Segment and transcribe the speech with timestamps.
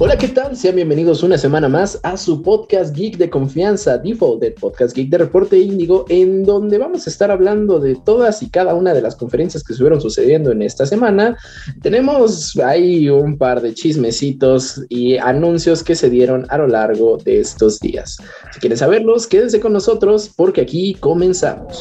[0.00, 0.56] Hola, ¿qué tal?
[0.56, 5.08] Sean bienvenidos una semana más a su podcast geek de confianza, Default, del podcast geek
[5.08, 9.00] de Reporte Índigo, en donde vamos a estar hablando de todas y cada una de
[9.00, 11.36] las conferencias que estuvieron sucediendo en esta semana.
[11.80, 17.38] Tenemos ahí un par de chismecitos y anuncios que se dieron a lo largo de
[17.38, 18.18] estos días.
[18.52, 21.78] Si quieren saberlos, quédense con nosotros porque aquí comenzamos.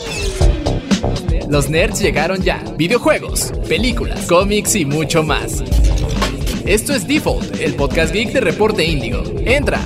[1.50, 2.64] Los nerds llegaron ya.
[2.78, 5.64] Videojuegos, películas, cómics y mucho más.
[6.66, 9.22] Esto es Default, el podcast geek de Reporte Índigo.
[9.46, 9.82] Entra.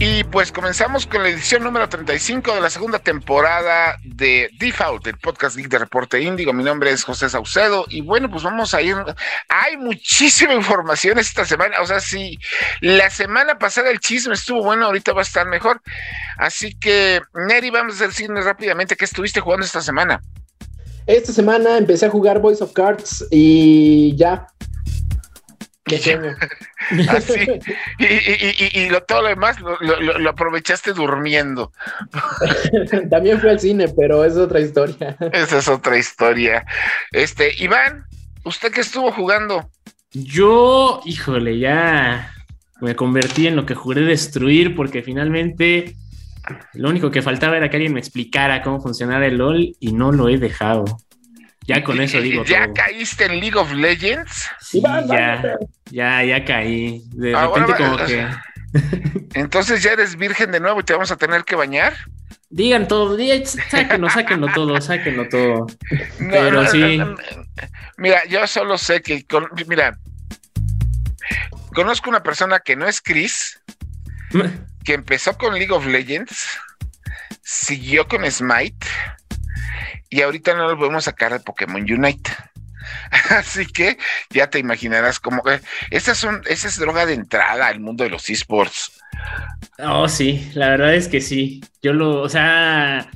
[0.00, 5.18] Y pues comenzamos con la edición número 35 de la segunda temporada de Default, el
[5.18, 6.52] podcast geek de Reporte Índigo.
[6.52, 8.96] Mi nombre es José Saucedo y bueno, pues vamos a ir.
[9.48, 11.80] Hay muchísima información esta semana.
[11.80, 12.36] O sea, si
[12.80, 15.80] la semana pasada el chisme estuvo bueno, ahorita va a estar mejor.
[16.36, 20.20] Así que, Neri, vamos a decirnos rápidamente qué estuviste jugando esta semana.
[21.06, 24.46] Esta semana empecé a jugar Voice of Cards y ya.
[27.08, 27.34] Así.
[27.98, 31.72] Y, y, y, lo, todo lo demás lo, lo, lo, aprovechaste durmiendo.
[33.10, 35.16] También fui al cine, pero es otra historia.
[35.32, 36.66] Esa es otra historia.
[37.10, 38.04] Este, Iván,
[38.44, 39.70] ¿usted qué estuvo jugando?
[40.12, 42.34] Yo, híjole, ya
[42.82, 45.96] me convertí en lo que juré destruir porque finalmente
[46.74, 50.12] lo único que faltaba era que alguien me explicara cómo funcionaba el LOL y no
[50.12, 50.84] lo he dejado.
[51.66, 52.44] Ya con eso digo.
[52.44, 52.74] ¿Ya todo.
[52.74, 54.50] caíste en League of Legends?
[54.60, 55.56] Sí, ya,
[55.90, 57.02] ya, ya caí.
[57.12, 58.28] De ah, repente bueno, como que.
[59.34, 61.94] Entonces ya eres virgen de nuevo y te vamos a tener que bañar.
[62.50, 63.16] Digan todo,
[63.70, 65.66] sáquenlo, sáquenlo todo, sáquenlo todo.
[66.20, 66.98] No, Pero no, sí.
[66.98, 67.16] No,
[67.96, 69.98] mira, yo solo sé que, con, mira,
[71.74, 73.60] conozco una persona que no es Chris,
[74.84, 76.46] que empezó con League of Legends,
[77.42, 78.86] siguió con Smite
[80.10, 82.30] y ahorita no lo podemos sacar de Pokémon Unite.
[83.30, 83.98] Así que
[84.30, 85.42] ya te imaginarás cómo.
[85.48, 88.92] Eh, esa es, un, esa es droga de entrada al mundo de los esports.
[89.78, 91.62] Oh, sí, la verdad es que sí.
[91.82, 93.10] Yo lo, o sea,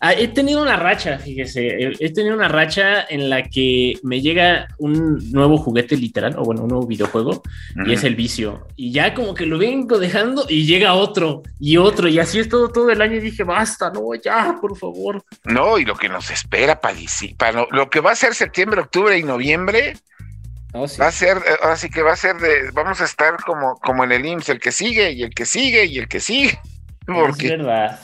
[0.00, 5.30] he tenido una racha, fíjese, he tenido una racha en la que me llega un
[5.32, 7.88] nuevo juguete literal, o bueno, un nuevo videojuego, uh -huh.
[7.88, 8.66] y es el vicio.
[8.76, 12.48] Y ya como que lo vengo dejando y llega otro y otro, y así es
[12.48, 13.16] todo, todo el año.
[13.16, 15.22] Y dije, basta, no, ya, por favor.
[15.44, 16.96] No, y lo que nos espera para,
[17.36, 19.94] para lo que va a ser septiembre, octubre y noviembre.
[20.72, 21.00] Oh, sí.
[21.00, 24.04] Va a ser, ahora sí que va a ser de, vamos a estar como, como
[24.04, 26.58] en el IMSS, el que sigue y el que sigue y el que sigue.
[27.06, 28.00] Porque, es verdad.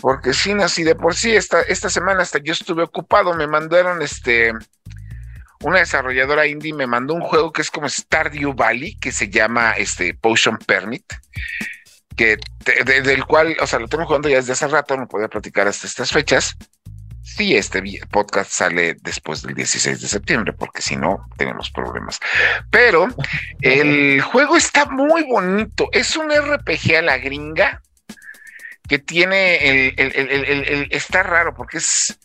[0.00, 4.00] Porque sí, si de por sí esta, esta semana hasta yo estuve ocupado, me mandaron
[4.02, 4.52] este,
[5.62, 9.72] una desarrolladora indie me mandó un juego que es como Stardew Valley, que se llama
[9.72, 11.12] este Potion Permit,
[12.16, 15.08] que de, de, del cual, o sea, lo tengo jugando ya desde hace rato, no
[15.08, 16.56] podía platicar hasta estas fechas.
[17.22, 22.18] Sí, este podcast sale después del 16 de septiembre, porque si no, tenemos problemas.
[22.70, 23.08] Pero
[23.60, 25.88] el juego está muy bonito.
[25.92, 27.82] Es un RPG a la gringa
[28.88, 32.18] que tiene el, el, el, el, está raro porque es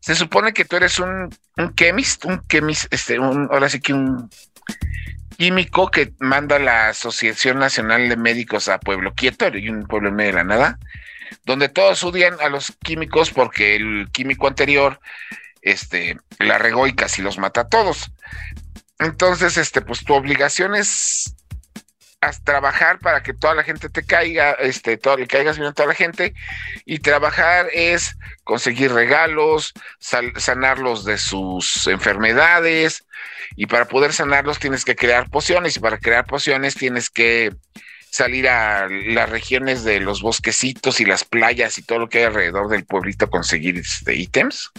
[0.00, 3.92] se supone que tú eres un, un chemist, un chemist, este, un, ahora sí que
[3.92, 4.30] un
[5.36, 10.30] químico que manda la Asociación Nacional de Médicos a Pueblo Quieto, un pueblo en medio
[10.30, 10.78] de la nada,
[11.44, 15.00] donde todos odian a los químicos porque el químico anterior
[15.62, 18.10] este, la regó y casi los mata a todos.
[18.98, 21.36] Entonces, este, pues tu obligación es
[22.22, 25.72] a trabajar para que toda la gente te caiga, este, todo, le caigas bien a
[25.72, 26.34] toda la gente,
[26.84, 33.06] y trabajar es conseguir regalos, sanarlos de sus enfermedades,
[33.56, 37.54] y para poder sanarlos tienes que crear pociones, y para crear pociones tienes que
[38.10, 42.24] salir a las regiones de los bosquecitos y las playas y todo lo que hay
[42.24, 44.72] alrededor del pueblito a conseguir este, ítems.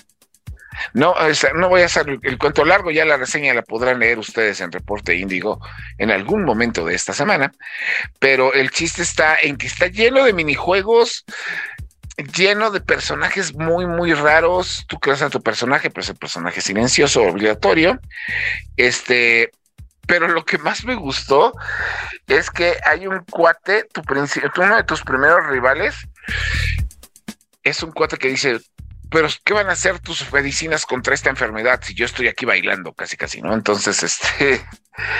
[0.94, 1.16] No,
[1.56, 4.72] no voy a hacer el cuento largo, ya la reseña la podrán leer ustedes en
[4.72, 5.60] Reporte Índigo
[5.98, 7.52] en algún momento de esta semana,
[8.20, 11.26] pero el chiste está en que está lleno de minijuegos,
[12.36, 14.86] lleno de personajes muy, muy raros.
[14.88, 18.00] Tú creas a tu personaje, pero es el personaje silencioso, obligatorio.
[18.78, 19.52] Este,
[20.08, 21.54] pero lo que más me gustó
[22.28, 24.02] es que hay un cuate, tu
[24.62, 25.96] uno de tus primeros rivales,
[27.64, 28.60] es un cuate que dice,
[29.12, 32.94] pero ¿qué van a hacer tus medicinas contra esta enfermedad si yo estoy aquí bailando
[32.94, 33.54] casi casi, ¿no?
[33.54, 34.66] Entonces, este,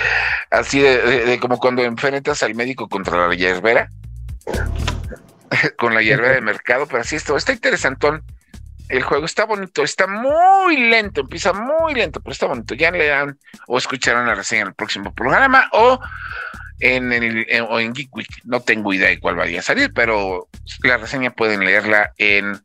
[0.50, 3.90] así de, de, de como cuando enfrentas al médico contra la hierbera,
[5.76, 8.22] con la hierbera de mercado, pero así esto, está interesantón.
[8.88, 12.74] El juego está bonito, está muy lento, empieza muy lento, pero está bonito.
[12.74, 16.00] Ya le dan o escucharán la reseña en el próximo programa o
[16.80, 18.40] en el en, o en Geek Week.
[18.44, 20.48] No tengo idea de cuál vaya a salir, pero
[20.82, 22.60] la reseña pueden leerla en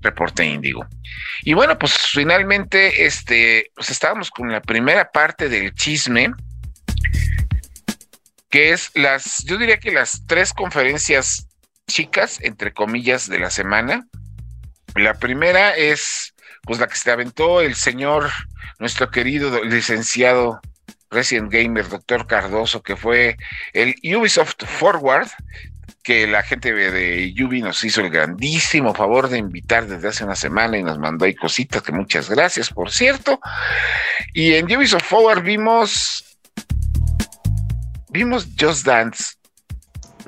[0.00, 0.86] Reporte Índigo.
[1.42, 6.32] Y bueno, pues finalmente este, pues estábamos con la primera parte del chisme
[8.50, 11.48] que es las, yo diría que las tres conferencias
[11.86, 14.06] chicas, entre comillas, de la semana.
[14.96, 18.30] La primera es, pues la que se aventó el señor,
[18.80, 20.60] nuestro querido licenciado
[21.10, 23.36] Resident Gamer, doctor Cardoso, que fue
[23.72, 25.28] el Ubisoft Forward,
[26.02, 30.34] que la gente de Ubi nos hizo el grandísimo favor de invitar desde hace una
[30.34, 33.40] semana y nos mandó ahí cositas, que muchas gracias, por cierto.
[34.32, 36.24] Y en Ubisoft Forward vimos
[38.08, 39.34] vimos Just Dance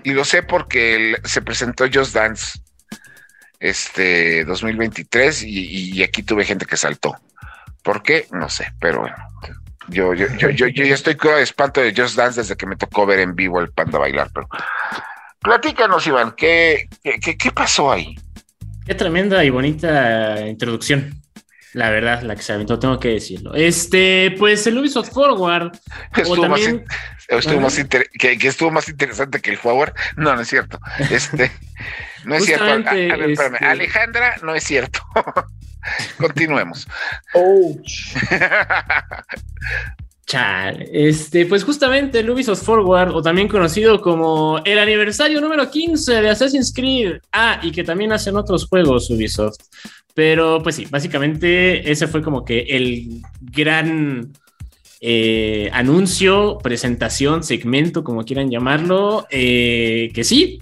[0.04, 2.58] y lo sé porque se presentó Just Dance
[3.60, 7.16] este 2023 y, y, aquí tuve gente que saltó.
[7.84, 8.26] ¿Por qué?
[8.32, 9.16] No sé, pero bueno.
[9.88, 13.20] Yo, yo, yo, yo, estoy con espanto de Just Dance desde que me tocó ver
[13.20, 14.48] en vivo el panda bailar, pero
[15.42, 18.16] platícanos, Iván, ¿qué, qué, qué pasó ahí?
[18.86, 21.22] Qué tremenda y bonita introducción.
[21.72, 23.54] La verdad, la que se aventó, tengo que decirlo.
[23.54, 25.72] Este, pues el Ubisoft Forward.
[26.14, 26.60] Estuvo, más,
[27.28, 27.78] estuvo más
[28.18, 29.94] que, estuvo más interesante que el Forward.
[30.16, 30.78] No, no es cierto.
[31.10, 31.50] Este,
[32.24, 32.64] no es cierto.
[32.64, 33.54] A, ver, espérame.
[33.54, 35.00] Este Alejandra, no es cierto.
[36.18, 36.86] Continuemos.
[37.32, 38.16] Ouch.
[40.26, 40.88] Chale.
[40.92, 46.30] Este, pues justamente el Ubisoft Forward, o también conocido como el aniversario número 15 de
[46.30, 47.18] Assassin's Creed.
[47.32, 49.58] Ah, y que también hacen otros juegos Ubisoft.
[50.14, 54.32] Pero pues sí, básicamente ese fue como que el gran
[55.00, 60.60] eh, anuncio, presentación, segmento, como quieran llamarlo, eh, que sí,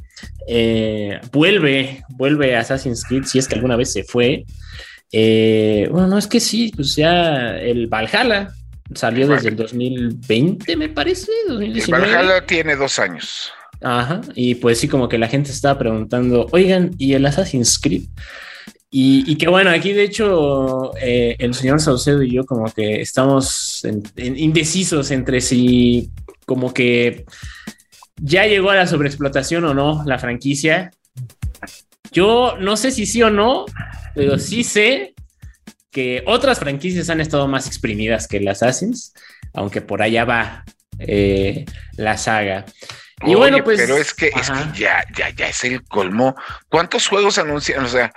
[0.48, 4.46] eh, vuelve, vuelve Assassin's Creed, si es que alguna vez se fue.
[5.12, 8.54] bueno, no es que sí, pues ya el Valhalla
[8.94, 12.06] salió desde el 2020, me parece, 2019.
[12.06, 13.52] El Valhalla tiene dos años.
[13.82, 18.04] Ajá, y pues sí, como que la gente estaba preguntando, oigan, ¿y el Assassin's Creed?
[18.92, 23.86] Y, que bueno, aquí de hecho eh, el señor Saucedo y yo como que estamos
[24.16, 26.10] indecisos entre si
[26.44, 27.24] como que
[28.16, 30.90] ya llegó a la sobreexplotación o no la franquicia.
[32.10, 33.64] Yo no sé si sí o no,
[34.16, 35.14] pero sí sé
[35.90, 39.12] que otras franquicias han estado más exprimidas que las Assassins,
[39.52, 40.64] aunque por allá va
[40.98, 41.64] eh,
[41.96, 42.64] la saga.
[43.26, 43.78] Y bueno, pues.
[43.80, 46.36] Pero es que, es que ya, ya, ya es el colmo.
[46.68, 47.84] ¿Cuántos juegos anuncian?
[47.84, 48.12] O sea,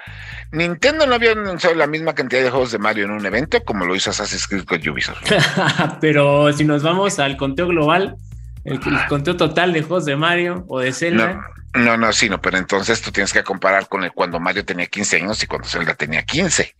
[0.51, 3.85] Nintendo no había anunciado la misma cantidad de juegos de Mario en un evento como
[3.85, 5.19] lo hizo Assassin's Creed con Ubisoft.
[6.01, 8.15] Pero si nos vamos al conteo global,
[8.63, 8.79] el,
[9.09, 11.49] conteo total de juegos de Mario o de Zelda.
[11.73, 14.85] No, no, sí, no, pero entonces tú tienes que comparar con el cuando Mario tenía
[14.85, 16.75] 15 años y cuando Zelda tenía 15.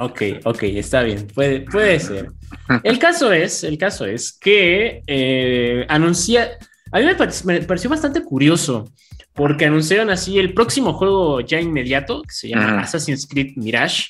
[0.00, 2.30] Ok, ok, está bien, puede, puede ser.
[2.84, 6.56] El caso es, el caso es que eh, anuncia,
[6.92, 7.06] a mí
[7.44, 8.92] me pareció bastante curioso
[9.34, 14.08] porque anunciaron así el próximo juego ya inmediato, que se llama Assassin's Creed Mirage.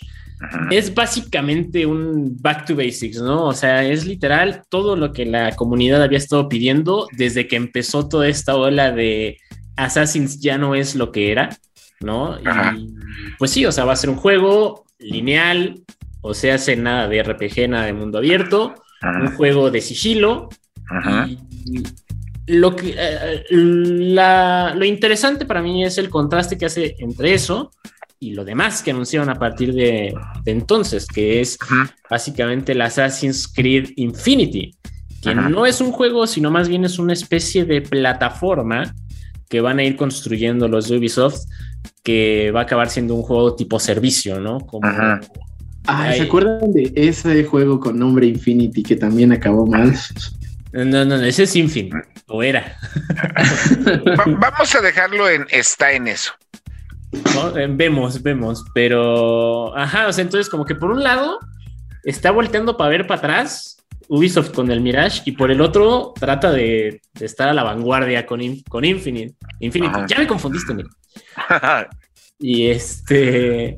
[0.70, 3.47] Es básicamente un back to basics, ¿no?
[3.47, 8.09] O sea, es literal todo lo que la comunidad había estado pidiendo desde que empezó
[8.09, 9.37] toda esta ola de
[9.76, 11.50] Assassin's ya no es lo que era,
[12.00, 12.38] ¿no?
[12.41, 12.94] Y
[13.38, 15.83] pues sí, o sea, va a ser un juego lineal,
[16.21, 20.49] o sea, hace nada de RPG, nada de mundo abierto, un juego de sigilo.
[21.27, 21.39] Y,
[22.47, 27.71] lo, que, eh, lo interesante para mí es el contraste que hace entre eso
[28.21, 30.15] y lo demás que anunciaron a partir de,
[30.45, 31.59] entonces, que es
[32.11, 34.75] básicamente el Assassin's Creed Infinity,
[35.23, 38.94] que no es un juego, sino más bien es una especie de plataforma
[39.49, 41.41] que van a ir construyendo los Ubisoft,
[42.03, 44.61] que va a acabar siendo un juego tipo servicio, ¿no?
[44.61, 44.89] Como,
[45.89, 49.94] Ah, ¿se acuerdan de ese juego con nombre Infinity que también acabó mal?
[50.70, 52.77] No, no, ese es Infinity, o era.
[54.39, 56.32] vamos a dejarlo en está en eso.
[57.70, 61.39] Vemos, vemos, pero ajá, o sea, entonces como que por un lado
[62.05, 66.51] está volteando para ver para atrás Ubisoft con el Mirage y por el otro trata
[66.51, 69.37] de, estar a la vanguardia con, con Infinite.
[69.61, 70.01] Infinity.
[70.06, 70.75] Ya me confundiste,
[72.39, 73.77] y este,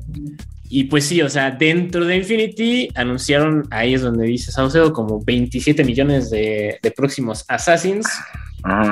[0.73, 5.21] y pues sí, o sea, dentro de Infinity anunciaron, ahí es donde dice Saucedo, como
[5.21, 8.07] 27 millones de, próximos Assassins.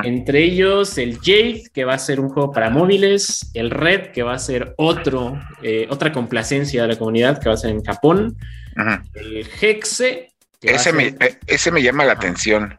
[0.03, 4.23] Entre ellos el Jade, que va a ser un juego para móviles, el Red, que
[4.23, 7.81] va a ser otro, eh, otra complacencia de la comunidad, que va a ser en
[7.81, 8.35] Japón,
[9.13, 10.33] el Hexe.
[10.61, 12.77] Ese, me, eh, ese me llama la atención.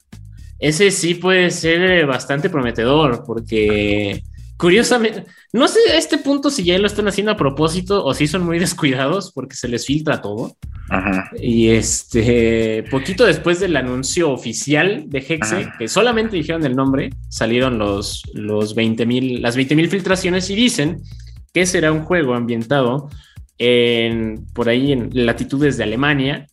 [0.59, 4.23] Ese sí puede ser bastante prometedor, porque
[4.61, 5.25] Curiosamente,
[5.55, 8.45] no sé a este punto si ya lo están haciendo a propósito o si son
[8.45, 10.55] muy descuidados porque se les filtra todo.
[11.40, 17.79] Y este, poquito después del anuncio oficial de Hexe, que solamente dijeron el nombre, salieron
[17.79, 21.00] los, los 20 mil, las 20 mil filtraciones y dicen
[21.55, 23.09] que será un juego ambientado
[23.57, 26.49] en, por ahí en latitudes de Alemania,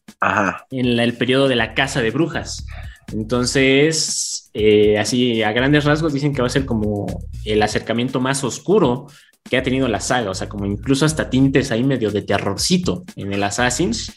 [0.71, 2.65] en el periodo de la Casa de Brujas.
[3.13, 7.05] Entonces, eh, así a grandes rasgos dicen que va a ser como
[7.45, 9.07] el acercamiento más oscuro
[9.49, 13.03] que ha tenido la saga, o sea, como incluso hasta tintes ahí medio de terrorcito
[13.15, 14.11] en el Assassin's.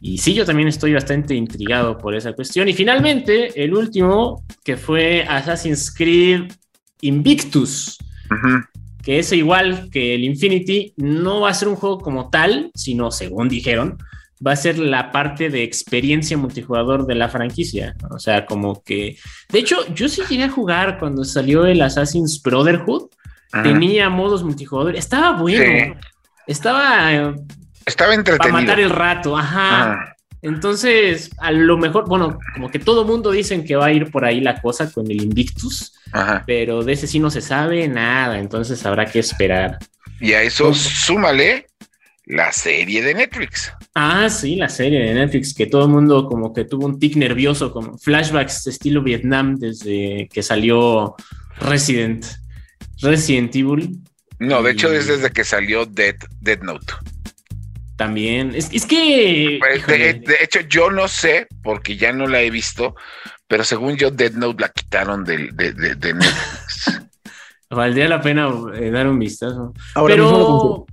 [0.00, 2.68] Y sí, yo también estoy bastante intrigado por esa cuestión.
[2.68, 6.52] Y finalmente, el último, que fue Assassin's Creed
[7.00, 7.96] Invictus,
[9.02, 13.10] que es igual que el Infinity, no va a ser un juego como tal, sino,
[13.10, 13.98] según dijeron,
[14.44, 17.94] va a ser la parte de experiencia multijugador de la franquicia.
[18.10, 19.16] O sea, como que.
[19.50, 23.10] De hecho, yo sí llegué a jugar cuando salió el Assassin's Brotherhood.
[23.62, 24.96] Tenía modos multijugador.
[24.96, 25.96] Estaba bueno.
[26.46, 27.34] Estaba.
[27.86, 28.52] Estaba entretenido.
[28.52, 30.14] Para matar el rato, ajá.
[30.44, 34.26] Entonces, a lo mejor, bueno, como que todo mundo dicen que va a ir por
[34.26, 35.94] ahí la cosa con el Invictus,
[36.44, 39.78] pero de ese sí no se sabe nada, entonces habrá que esperar.
[40.20, 41.66] Y a eso súmale
[42.26, 43.72] la serie de Netflix.
[43.94, 47.16] Ah, sí, la serie de Netflix, que todo el mundo como que tuvo un tic
[47.16, 51.14] nervioso, como flashbacks de estilo Vietnam desde que salió
[51.58, 52.24] Resident,
[53.00, 53.98] Resident Evil.
[54.38, 56.94] No, de hecho es desde que salió Dead, Dead Note.
[57.96, 59.58] También, es, que...
[59.60, 62.96] Pues, de, hecho, yo no sé, porque ya no la he visto,
[63.46, 67.02] pero según yo, Dead Note la quitaron de, de, Netflix.
[67.70, 69.72] Valdría la pena eh, dar un vistazo.
[69.94, 70.86] Ahora pero...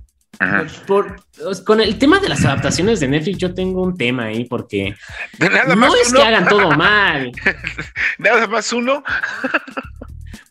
[0.86, 1.16] Por,
[1.64, 4.94] con el tema de las adaptaciones de Netflix, yo tengo un tema ahí porque
[5.38, 7.32] no es que hagan todo mal.
[8.18, 9.02] Nada más uno.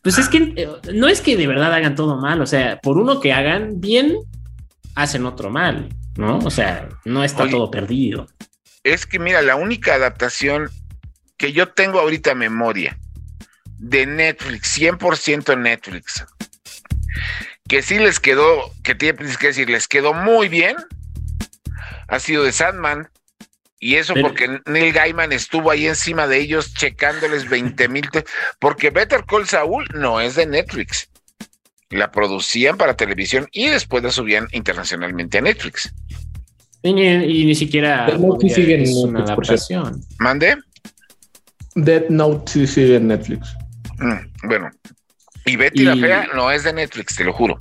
[0.02, 2.40] pues es que eh, no es que de verdad hagan todo mal.
[2.40, 4.16] O sea, por uno que hagan bien,
[4.94, 6.38] hacen otro mal, ¿no?
[6.38, 8.26] O sea, no está todo perdido.
[8.84, 10.68] Es que mira, la única adaptación
[11.36, 12.98] que yo tengo ahorita memoria
[13.78, 16.24] de Netflix, 100% Netflix,
[17.72, 20.76] que sí les quedó, que tiene que decir, les quedó muy bien,
[22.06, 23.08] ha sido de Sandman.
[23.80, 28.10] Y eso porque Neil Gaiman estuvo ahí encima de ellos checándoles 20 mil.
[28.58, 31.08] Porque Better Call Saul no es de Netflix.
[31.88, 35.94] La producían para televisión y después la subían internacionalmente a Netflix.
[36.82, 38.06] Y ni, siquiera
[38.54, 40.02] sigue en una adaptación.
[40.18, 40.58] ¿Mande?
[41.74, 43.56] Dead Note sí sigue en Netflix.
[43.98, 44.68] Mm, bueno,
[45.44, 47.58] y Betty la Fea no es de Netflix, te lo juro.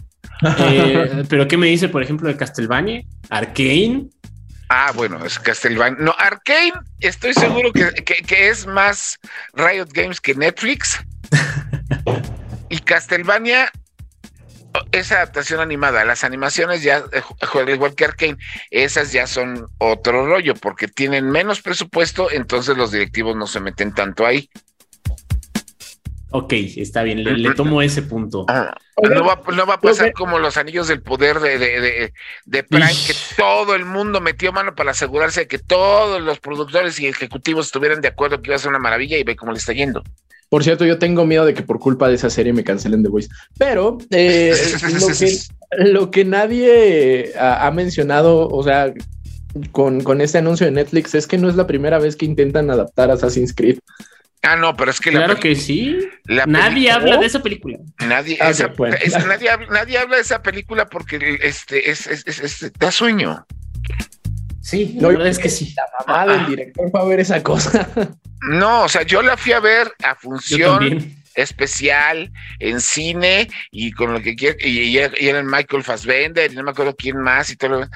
[0.59, 3.03] Eh, pero ¿qué me dice, por ejemplo, de Castlevania?
[3.29, 4.07] Arcane.
[4.69, 5.97] Ah, bueno, es Castlevania.
[5.99, 7.91] No, Arcane, estoy seguro que,
[8.49, 9.19] es más
[9.53, 10.99] Riot Games que Netflix.
[12.69, 13.71] y Castlevania
[14.91, 16.05] es adaptación animada.
[16.05, 18.37] Las animaciones ya, eh, igual que Arcane,
[18.69, 23.93] esas ya son otro rollo porque tienen menos presupuesto, entonces los directivos no se meten
[23.93, 24.49] tanto ahí.
[26.33, 28.45] Ok, está bien, le, tomo ese punto.
[28.47, 28.73] Ah,
[29.03, 29.33] no, va,
[29.73, 32.13] a pasar como los anillos del poder de, de,
[32.45, 36.97] de, Prime, que todo el mundo metió mano para asegurarse de que todos los productores
[37.01, 39.57] y ejecutivos estuvieran de acuerdo que iba a ser una maravilla y ve cómo le
[39.57, 40.03] está yendo.
[40.47, 43.09] Por cierto, yo tengo miedo de que por culpa de esa serie me cancelen The
[43.09, 43.29] Voice.
[43.57, 44.53] Pero eh,
[45.79, 48.93] lo, que, nadie ha, mencionado, o sea,
[49.73, 52.69] con, con este anuncio de Netflix, es que no es la primera vez que intentan
[52.69, 53.79] adaptar Assassin's Creed.
[54.43, 56.09] Ah, no, pero es que claro que sí.
[56.47, 57.77] nadie habla de esa película.
[57.99, 58.51] Nadie, ah,
[59.69, 63.45] nadie, habla de esa película porque este es, es, da sueño.
[64.61, 65.75] Sí, no, es que sí.
[65.75, 67.87] La mamá del director fue a ver esa cosa.
[68.43, 74.13] No, o sea, yo la fui a ver a función especial en cine y con
[74.13, 77.55] lo que quiera, y, era el Michael Fassbender y no me acuerdo quién más y
[77.55, 77.87] todo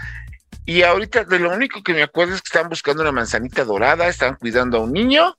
[0.64, 4.08] Y ahorita de lo único que me acuerdo es que estaban buscando una manzanita dorada,
[4.08, 5.36] estaban cuidando a un niño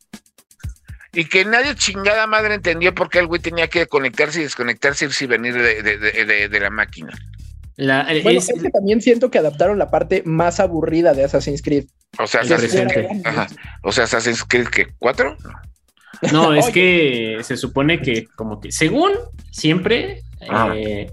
[1.16, 5.08] y que nadie chingada madre entendió por qué el güey tenía que conectarse y desconectarse
[5.18, 7.14] y venir de, la máquina.
[7.78, 11.86] Bueno, es, que también siento que adaptaron la parte más aburrida de Assassin's Creed.
[12.18, 13.06] O sea, Assassin's Creed,
[13.82, 15.38] O sea, Assassin's Creed que cuatro.
[16.32, 19.12] No, es que se supone que como que según
[19.50, 20.22] siempre
[20.74, 21.10] eh,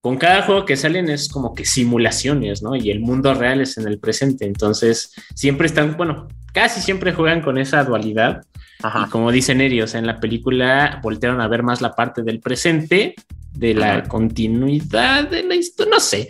[0.00, 2.74] con cada juego que salen es como que simulaciones, ¿no?
[2.74, 4.46] Y el mundo real es en el presente.
[4.46, 8.42] Entonces, siempre están, bueno, casi siempre juegan con esa dualidad
[8.78, 13.14] y como dicen ellos, en la película voltearon a ver más la parte del presente,
[13.52, 16.28] de la continuidad de la historia, no sé,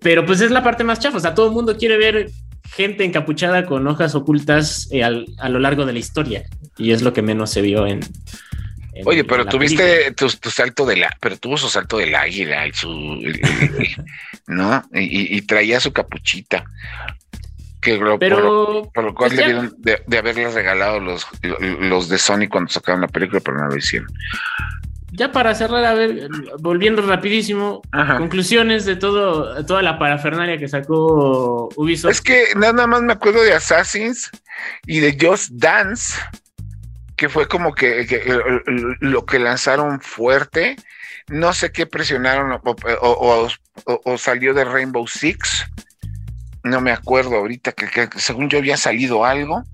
[0.00, 2.30] pero pues es la parte más chafa, o sea, todo el mundo quiere ver
[2.70, 6.44] gente encapuchada con hojas ocultas eh, a lo largo de la historia
[6.78, 8.00] y es lo que menos se vio en...
[9.04, 12.88] Oye, pero tuviste tu, salto de la, pero tuvo su salto del águila y su,
[14.46, 14.82] ¿no?
[14.92, 16.64] y, traía su capuchita.
[17.80, 22.70] Que pero, por, lo, cual pues debieron de, haberles regalado los, los de Sony cuando
[22.70, 24.08] sacaron la película, pero no lo hicieron.
[25.12, 26.28] Ya para cerrar, a ver,
[26.60, 27.82] volviendo rapidísimo,
[28.18, 32.12] conclusiones de todo, toda la parafernalia que sacó Ubisoft.
[32.12, 34.30] Es que nada más me acuerdo de Assassins
[34.86, 36.14] y de Just Dance
[37.20, 38.06] que fue como que,
[39.00, 40.76] lo que lanzaron fuerte.
[41.28, 42.58] No sé qué presionaron
[43.02, 45.66] o, salió de Rainbow Six.
[46.62, 49.64] No me acuerdo ahorita que, según yo había salido algo.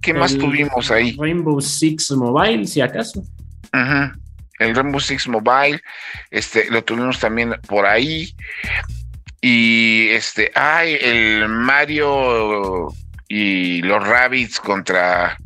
[0.00, 1.16] ¿Qué más tuvimos ahí?
[1.18, 3.22] Rainbow Six Mobile, si acaso.
[4.58, 5.80] El Rainbow Six Mobile,
[6.30, 8.34] este, lo tuvimos también por ahí.
[9.40, 12.88] Y este, ay, el Mario
[13.28, 15.36] y los Rabbits contra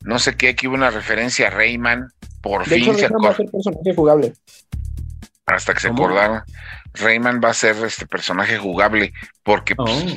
[0.00, 2.12] no sé qué, aquí hubo una referencia a Rayman.
[2.40, 4.32] Por fin se va a ser personaje jugable.
[5.46, 6.42] Hasta que se acordaron.
[6.94, 10.16] Rayman va a ser este personaje jugable porque pues, oh.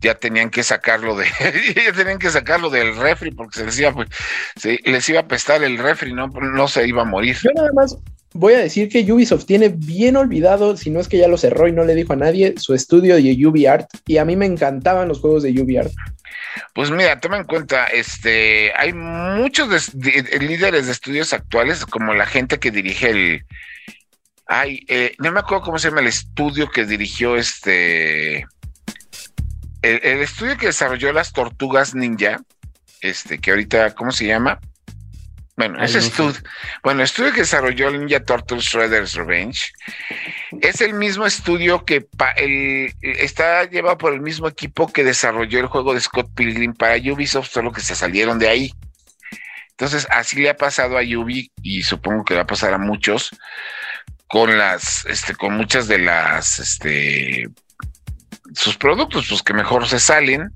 [0.00, 1.26] ya tenían que sacarlo de
[1.86, 4.08] ya tenían que sacarlo del refri porque se les iba pues,
[4.84, 7.98] les iba a pestar el refri no no se iba a morir yo nada más
[8.34, 11.68] voy a decir que Ubisoft tiene bien olvidado, si no es que ya lo cerró
[11.68, 13.88] y no le dijo a nadie, su estudio de UbiArt.
[14.06, 15.92] Y a mí me encantaban los juegos de UbiArt.
[16.74, 22.58] Pues mira, toma en cuenta, este, hay muchos líderes de estudios actuales, como la gente
[22.58, 23.44] que dirige el,
[24.46, 28.46] ay, eh, no me acuerdo cómo se llama el estudio que dirigió este,
[29.82, 32.40] el, el estudio que desarrolló las tortugas ninja,
[33.00, 34.60] este, que ahorita, ¿cómo se llama?
[35.54, 36.40] Bueno, ese estudio,
[36.82, 39.70] bueno, estudio que desarrolló el Ninja Turtles Shredder's Revenge
[40.62, 42.06] es el mismo estudio que
[43.02, 47.50] está llevado por el mismo equipo que desarrolló el juego de Scott Pilgrim para Ubisoft,
[47.50, 48.72] solo que se salieron de ahí.
[49.72, 53.30] Entonces, así le ha pasado a Ubi y supongo que va a pasar a muchos
[54.32, 57.50] con las, este, con muchas de las, este,
[58.54, 60.50] sus productos, pues que mejor se salen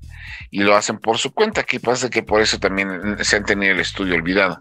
[0.49, 1.61] y lo hacen por su cuenta.
[1.61, 2.89] Aquí pasa que por eso también
[3.21, 4.59] se han tenido el estudio olvidado.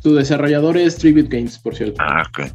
[0.00, 1.96] Tu desarrollador es Tribute Games, por cierto.
[1.98, 2.52] Ah, ok.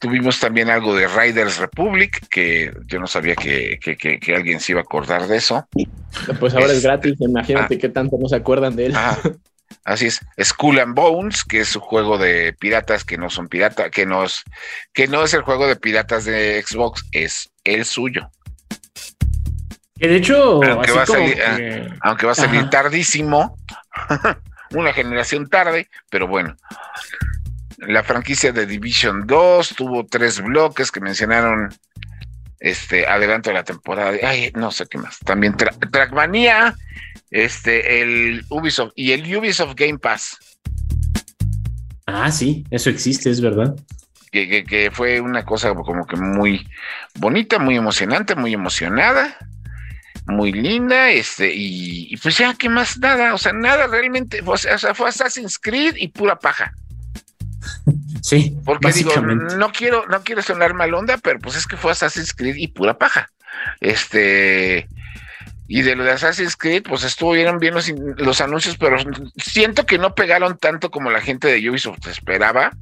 [0.00, 3.78] Tuvimos también algo de Riders Republic, que yo no sabía que,
[4.34, 5.68] alguien se iba a acordar de eso.
[6.40, 7.78] Pues ahora es, gratis, imagínate ah.
[7.80, 8.92] qué tanto no se acuerdan de él.
[8.96, 9.16] Ah,
[9.84, 10.20] así es.
[10.42, 14.24] Skull and Bones, que es un juego de piratas que no son piratas, que no
[14.24, 14.44] es,
[14.92, 18.30] que no es el juego de piratas de Xbox, es el suyo.
[19.98, 23.56] Que de hecho, aunque, va, a salir, aunque va a salir tardísimo,
[24.70, 26.56] una generación tarde, pero bueno.
[27.78, 31.68] La franquicia de Division 2 tuvo tres bloques que mencionaron
[32.62, 34.16] este adelanto de la temporada.
[34.22, 35.18] Ay, no sé qué más.
[35.18, 36.76] También Trackmania,
[37.32, 40.38] este, el Ubisoft y el Ubisoft Game Pass.
[42.06, 43.74] Ah, sí, eso existe, es verdad.
[44.30, 46.66] Que, que, fue una cosa como que muy
[47.16, 49.36] bonita, muy emocionante, muy emocionada
[50.26, 52.98] muy linda, este, y, pues ya, ¿qué más?
[52.98, 56.72] Nada, o sea, nada realmente, o sea, fue Assassin's Creed y pura paja.
[58.22, 61.90] Sí, porque digo, no quiero, no quiero sonar mal onda, pero pues es que fue
[61.90, 63.32] Assassin's Creed y pura paja.
[63.80, 64.86] Este,
[65.68, 68.96] y de lo de Assassin's Creed, pues estuvieron bien los, los anuncios, pero
[69.36, 72.72] siento que no pegaron tanto como la gente de Ubisoft esperaba.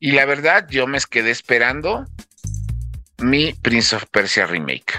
[0.00, 2.06] Y la verdad, yo me quedé esperando
[3.18, 4.94] mi Prince of Persia remake.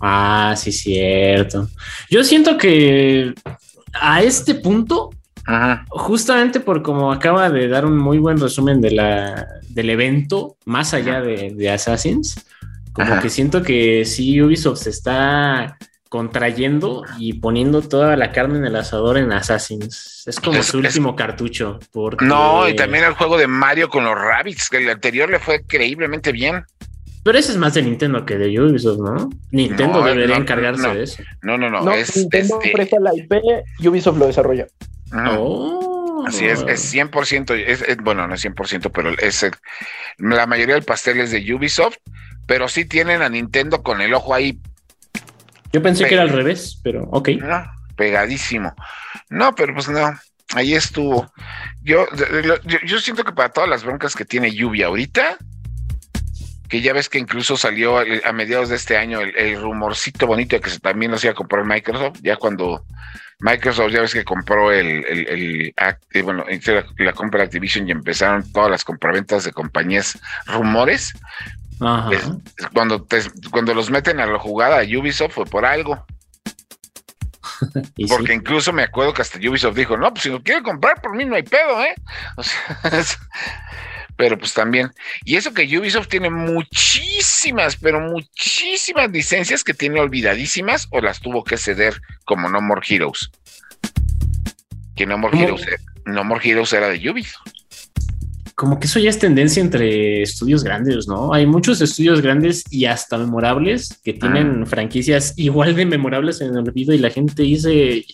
[0.00, 1.68] Ah, sí, cierto.
[2.10, 3.34] Yo siento que
[3.94, 5.10] a este punto,
[5.90, 10.94] justamente por como acaba de dar un muy buen resumen de la, del evento, más
[10.94, 12.34] allá de, Assassins,
[12.92, 15.78] como que siento que sí Ubisoft se está
[16.08, 20.24] contrayendo y poniendo toda la carne en el asador en Assassins.
[20.26, 21.78] Es como su último cartucho.
[22.20, 25.56] No, y también el juego de Mario con los Rabbits, que el anterior le fue
[25.56, 26.64] increíblemente bien.
[27.24, 29.30] Pero ese es más de Nintendo que de Ubisoft, ¿no?
[29.52, 31.22] Nintendo debería encargarse de eso.
[31.40, 31.90] No, no, no.
[31.92, 32.72] es, Nintendo este...
[32.72, 33.32] presta la IP,
[33.88, 34.66] Ubisoft lo desarrolla.
[35.14, 36.24] Oh.
[36.26, 39.46] Así es, es 100%, es, bueno, no es 100%, pero es
[40.18, 41.96] la mayoría del pastel es de Ubisoft,
[42.46, 44.60] pero sí tienen a Nintendo con el ojo ahí.
[45.72, 47.30] Yo pensé que era al revés, pero ok.
[47.96, 48.74] pegadísimo.
[49.30, 50.12] No, pero pues no,
[50.54, 51.32] ahí estuvo.
[51.82, 52.06] Yo,
[52.64, 55.38] yo, yo siento que para todas las broncas que tiene Lluvia ahorita,
[56.72, 60.62] que ya ves que incluso salió a mediados de este año el, rumorcito bonito de
[60.62, 62.86] que también lo iba a comprar Microsoft, ya cuando
[63.40, 66.46] Microsoft ya ves que compró el, el, eh, bueno,
[66.96, 71.12] la, compra de Activision y empezaron todas las compraventas de compañías rumores.
[72.72, 73.06] Cuando,
[73.50, 76.04] cuando los meten a la jugada a Ubisoft fue por algo.
[78.08, 81.14] Porque incluso me acuerdo que hasta Ubisoft dijo, no, pues si no quiere comprar, por
[81.14, 81.94] mí no hay pedo, ¿eh?
[82.36, 82.80] O sea,
[84.16, 84.92] pero pues también.
[85.24, 91.42] Y eso que Ubisoft tiene muchísimas, pero muchísimas licencias que tiene olvidadísimas o las tuvo
[91.42, 93.30] que ceder como No More Heroes.
[94.94, 95.66] Que No More Heroes,
[96.04, 97.61] no More Heroes era de Ubisoft.
[98.54, 101.32] Como que eso ya es tendencia entre estudios grandes, ¿no?
[101.32, 106.58] Hay muchos estudios grandes y hasta memorables que tienen franquicias igual de memorables en el
[106.58, 108.04] olvido y la gente dice,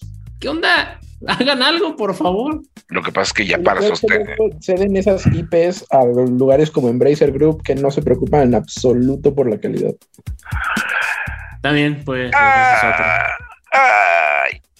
[0.40, 1.00] ¿qué onda?
[1.26, 2.62] Hagan algo, por favor.
[2.88, 4.36] Lo que pasa es que ya para sostener.
[4.60, 9.50] Ceden esas IPs a lugares como Embracer Group que no se preocupan en absoluto por
[9.50, 9.94] la calidad.
[11.60, 12.30] También, pues.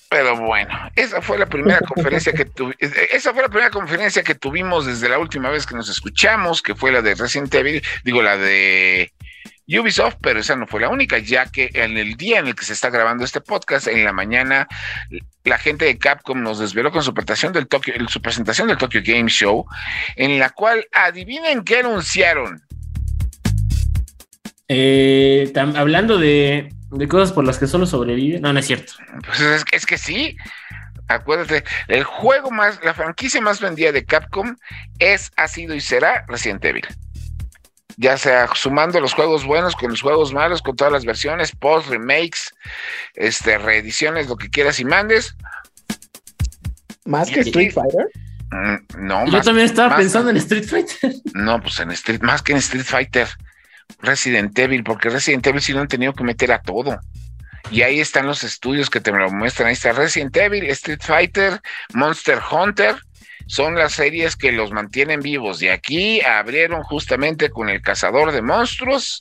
[0.09, 2.47] Pero bueno, esa fue la primera conferencia que
[3.11, 6.75] esa fue la primera conferencia que tuvimos desde la última vez que nos escuchamos, que
[6.75, 9.12] fue la de Resident Evil, digo la de
[9.68, 12.64] Ubisoft, pero esa no fue la única, ya que en el día en el que
[12.64, 14.66] se está grabando este podcast, en la mañana,
[15.44, 19.03] la gente de Capcom nos desveló con su presentación del Tokyo, su presentación del Tokyo
[19.05, 19.66] Game Show,
[20.16, 22.62] en la cual adivinen qué anunciaron.
[24.68, 26.72] Eh, hablando de,
[27.09, 28.92] cosas por las que solo sobrevive, no, no es cierto.
[29.24, 30.37] Pues es, es que sí.
[31.09, 34.57] Acuérdate, el juego más, la franquicia más vendida de Capcom
[34.98, 36.87] es, ha sido y será Resident Evil
[37.98, 41.88] ya sea sumando los juegos buenos con los juegos malos, con todas las versiones, post,
[41.88, 42.54] remakes,
[43.14, 45.37] este, reediciones, lo que quieras y mandes.
[47.04, 48.09] ¿Más que Street Fighter?
[48.52, 51.12] Mm, no, Yo también estaba pensando en Street Fighter.
[51.35, 53.28] No, pues en Street, más que en Street Fighter,
[54.01, 57.01] Resident Evil, porque Resident Evil sí lo han tenido que meter a todo.
[57.70, 59.68] Y ahí están los estudios que te lo muestran.
[59.68, 61.61] Ahí está Resident Evil, Street Fighter,
[61.92, 62.96] Monster Hunter,
[63.46, 65.62] son las series que los mantienen vivos.
[65.62, 69.18] Y aquí abrieron justamente con El Cazador de Monstruos.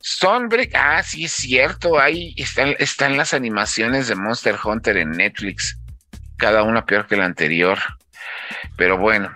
[0.00, 5.78] Sunbreak, ah, sí es cierto, ahí están, están las animaciones de Monster Hunter en Netflix,
[6.38, 7.78] cada una peor que la anterior.
[8.76, 9.34] Pero bueno,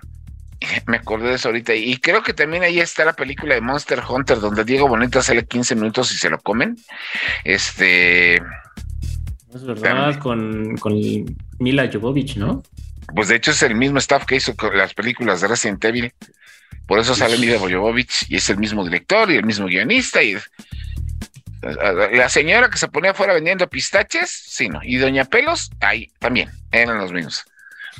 [0.87, 1.75] me acordé de eso ahorita.
[1.75, 5.47] Y creo que también ahí está la película de Monster Hunter, donde Diego Bonita sale
[5.47, 6.77] 15 minutos y se lo comen.
[7.45, 8.35] Este.
[8.35, 10.95] Es verdad, con, con
[11.59, 12.63] Mila Jovovich, ¿no?
[13.15, 16.13] Pues de hecho es el mismo staff que hizo las películas de Resident Evil.
[16.87, 20.37] Por eso sale Mila Bojovich y es el mismo director y el mismo guionista y
[22.13, 24.81] la señora que se ponía afuera vendiendo pistaches, sí, no.
[24.83, 27.47] Y Doña Pelos, ahí también, eran los mismos.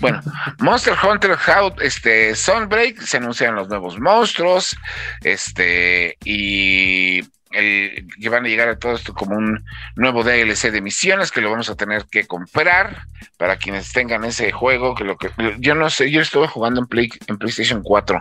[0.01, 0.21] Bueno,
[0.59, 4.77] Monster Hunter How, este, Sunbreak, se anuncian los nuevos monstruos,
[5.23, 7.23] este, y
[7.55, 9.65] que van a llegar a todo esto como un
[9.97, 14.51] nuevo DLC de misiones que lo vamos a tener que comprar para quienes tengan ese
[14.51, 18.19] juego que lo que yo no sé, yo estuve jugando en Play en PlayStation 4.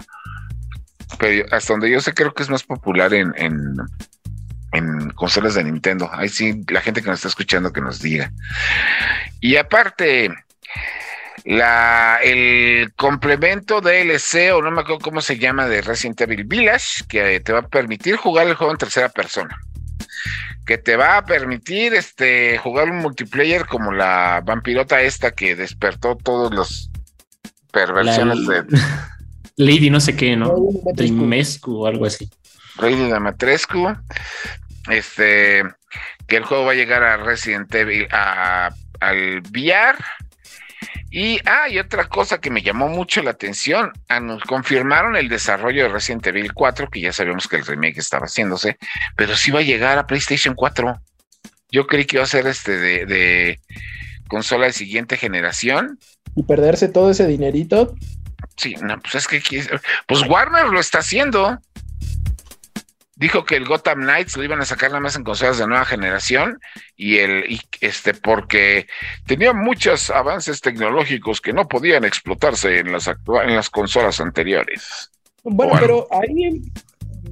[1.19, 3.75] Pero hasta donde yo sé creo que es más popular en, en,
[4.71, 6.09] en consolas de Nintendo.
[6.11, 8.31] Ahí sí, la gente que nos está escuchando que nos diga.
[9.39, 10.31] Y aparte,
[11.45, 17.03] la, el complemento DLC, o no me acuerdo cómo se llama, de Resident Evil Village,
[17.07, 19.57] que te va a permitir jugar el juego en tercera persona.
[20.65, 26.15] Que te va a permitir este, jugar un multiplayer como la vampirota esta que despertó
[26.15, 26.89] todos los
[27.71, 28.63] perversiones de.
[29.57, 30.55] Lady no sé qué, ¿no?
[30.95, 32.29] Trimescu o algo así.
[32.79, 33.93] Lady Damatrescu.
[34.89, 35.63] Este.
[36.25, 39.97] Que el juego va a llegar a Resident Evil, a, al VR
[41.15, 45.29] y, ah, y otra cosa que me llamó mucho la atención, ah, nos confirmaron el
[45.29, 48.79] desarrollo de Resident Evil 4, que ya sabíamos que el remake estaba haciéndose,
[49.15, 50.99] pero sí va a llegar a PlayStation 4.
[51.69, 53.59] Yo creí que iba a ser este de, de
[54.27, 55.99] consola de siguiente generación.
[56.35, 57.95] Y perderse todo ese dinerito.
[58.57, 59.39] Sí, no, pues es que
[60.07, 61.59] pues Warner lo está haciendo
[63.23, 65.85] dijo que el Gotham Knights lo iban a sacar nada más en consolas de nueva
[65.85, 66.59] generación
[66.97, 68.85] y el este porque
[69.25, 75.09] tenía muchos avances tecnológicos que no podían explotarse en las en las consolas anteriores.
[75.43, 76.61] Bueno, pero ahí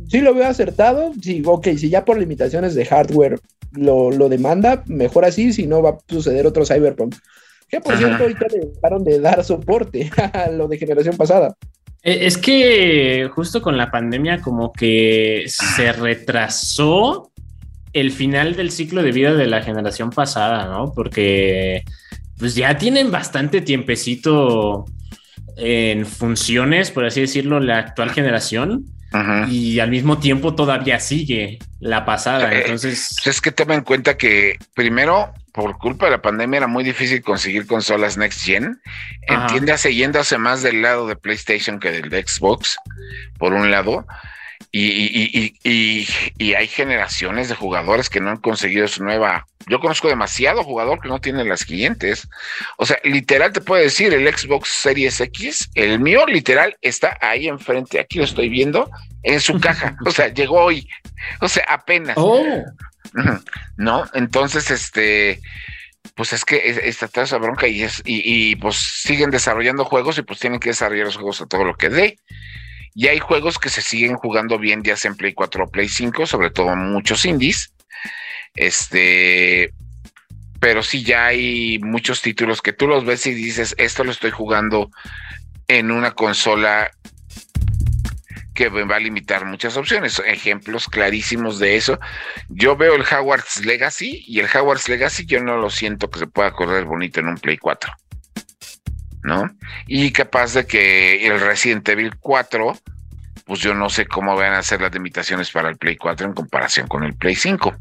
[0.07, 1.11] sí lo veo acertado.
[1.21, 3.41] Sí, ok, si ya por limitaciones de hardware
[3.73, 7.15] lo, lo demanda, mejor así, si no va a suceder otro Cyberpunk.
[7.67, 11.57] Que por cierto, ahorita le dejaron de dar soporte a lo de generación pasada.
[12.03, 17.31] Eh, es que justo con la pandemia como que se retrasó
[17.93, 20.93] el final del ciclo de vida de la generación pasada, ¿no?
[20.93, 21.83] Porque
[22.37, 24.85] pues ya tienen bastante tiempecito
[25.57, 28.85] en funciones, por así decirlo, la actual generación.
[29.49, 32.53] Y al mismo tiempo todavía sigue la pasada.
[32.53, 33.13] Eh, Entonces.
[33.25, 37.21] es que toma en cuenta que primero por culpa de la pandemia era muy difícil
[37.21, 38.81] conseguir consolas next gen.
[39.27, 42.77] Entiéndase yéndose más del lado de PlayStation que del de Xbox,
[43.37, 44.05] por un lado.
[44.73, 49.45] Y, y, hay generaciones de jugadores que no han conseguido su nueva.
[49.67, 52.29] Yo conozco demasiado jugador que no tiene las siguientes.
[52.77, 57.47] O sea, literal te puedo decir, el Xbox Series X, el mío literal está ahí
[57.47, 57.99] enfrente.
[57.99, 58.89] Aquí lo estoy viendo
[59.23, 59.97] en su caja.
[60.05, 60.87] O sea, llegó hoy.
[61.41, 62.15] O sea, apenas.
[62.17, 62.63] Oh.
[63.77, 64.05] ¿No?
[64.13, 65.41] Entonces, este,
[66.15, 70.23] pues es que está toda esa bronca y, es, y, pues siguen desarrollando juegos y
[70.23, 72.19] pues tienen que desarrollar los juegos a todo lo que dé.
[72.93, 75.87] Y hay juegos que se siguen jugando bien, ya sea en Play 4 o Play
[75.87, 77.73] 5, sobre todo muchos indies.
[78.53, 79.73] Este,
[80.59, 84.31] pero sí ya hay muchos títulos que tú los ves y dices, esto lo estoy
[84.31, 84.91] jugando
[85.67, 86.91] en una consola
[88.53, 90.21] que me va a limitar muchas opciones.
[90.25, 91.99] Ejemplos clarísimos de eso.
[92.49, 96.27] Yo veo el Howard's Legacy y el Howard's Legacy yo no lo siento que se
[96.27, 97.93] pueda correr bonito en un Play 4.
[99.23, 99.49] ¿No?
[99.87, 102.77] Y capaz de que el Resident Evil 4,
[103.45, 106.33] pues yo no sé cómo van a ser las limitaciones para el Play 4 en
[106.33, 107.75] comparación con el Play 5.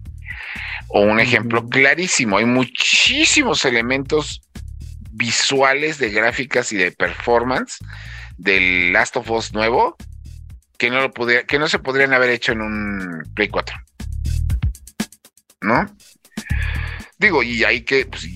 [0.89, 4.43] O un ejemplo clarísimo, hay muchísimos elementos
[5.13, 7.79] visuales de gráficas y de performance
[8.37, 9.97] del Last of Us nuevo
[10.81, 13.77] que no lo podía, que no se podrían haber hecho en un Play 4.
[15.61, 15.95] ¿No?
[17.19, 18.27] Digo, y hay que, pues,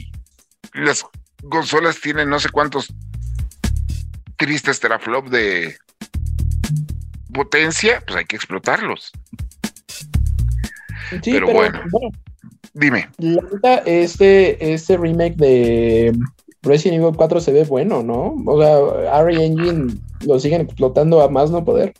[0.74, 1.07] las
[1.48, 2.92] consolas tienen no sé cuántos
[4.37, 5.74] tristes teraflop de
[7.33, 9.11] potencia, pues hay que explotarlos.
[11.22, 11.83] Sí, pero, bueno,
[12.74, 13.09] dime.
[13.87, 16.12] este, este remake de
[16.64, 18.35] Resident Evil 4 se ve bueno, ¿no?
[18.46, 19.94] O sea, RE Engine
[20.27, 21.94] lo siguen explotando a más no poder.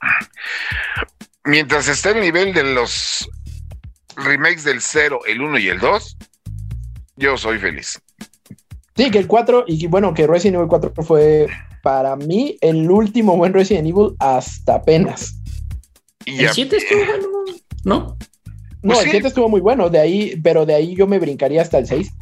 [1.45, 3.29] Mientras esté el nivel de los
[4.17, 6.17] remakes del 0, el 1 y el 2,
[7.17, 8.01] yo soy feliz.
[8.97, 11.49] Sí, que el 4, y bueno, que Resident Evil 4 fue
[11.83, 15.39] para mí el último buen Resident Evil hasta apenas.
[16.25, 17.29] Y el 7 estuvo bueno,
[17.85, 18.17] ¿no?
[18.83, 21.63] No, pues el 7 estuvo muy bueno, de ahí, pero de ahí yo me brincaría
[21.63, 22.13] hasta el 6.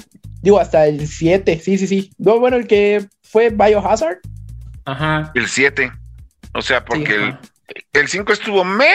[0.43, 2.11] Digo, hasta el 7, sí, sí, sí.
[2.19, 4.19] No, bueno, el que fue Biohazard.
[4.85, 5.31] Ajá.
[5.35, 5.93] El 7.
[6.55, 7.35] O sea, porque
[7.93, 8.91] el, 5 estuvo me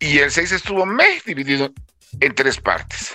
[0.00, 1.72] y el 6 estuvo me dividido
[2.18, 3.14] en tres partes.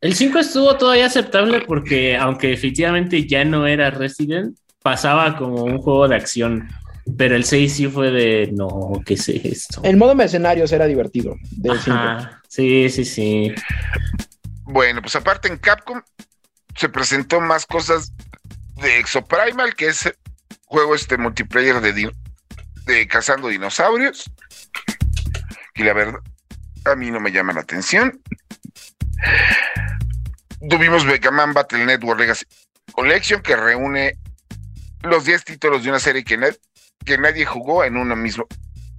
[0.00, 5.78] El 5 estuvo todavía aceptable porque, aunque efectivamente ya no era Resident, pasaba como un
[5.78, 6.68] juego de acción.
[7.16, 9.80] Pero el 6 sí fue de no, ¿qué es esto?
[9.82, 11.34] El modo mercenarios era divertido.
[11.50, 11.98] Del 5.
[12.48, 13.54] Sí, sí, sí.
[14.68, 16.02] Bueno, pues aparte en Capcom
[16.76, 18.12] se presentó más cosas
[18.76, 20.12] de Exoprimal, que es
[20.66, 22.12] juego este multiplayer de,
[22.84, 24.30] de cazando dinosaurios.
[25.74, 26.20] Y la verdad,
[26.84, 28.20] a mí no me llama la atención.
[30.68, 32.44] Tuvimos Vegaman Battle Network Legacy
[32.92, 34.18] Collection, que reúne
[35.00, 36.38] los 10 títulos de una serie que,
[37.06, 38.46] que nadie jugó en uno mismo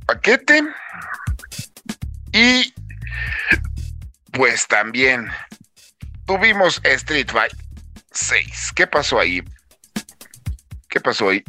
[0.07, 0.63] paquete.
[2.31, 2.73] Y
[4.31, 5.29] pues también
[6.29, 7.57] tuvimos Street Fighter
[8.11, 8.73] 6.
[8.75, 9.41] ¿Qué pasó ahí?
[10.87, 11.43] ¿Qué pasó ahí,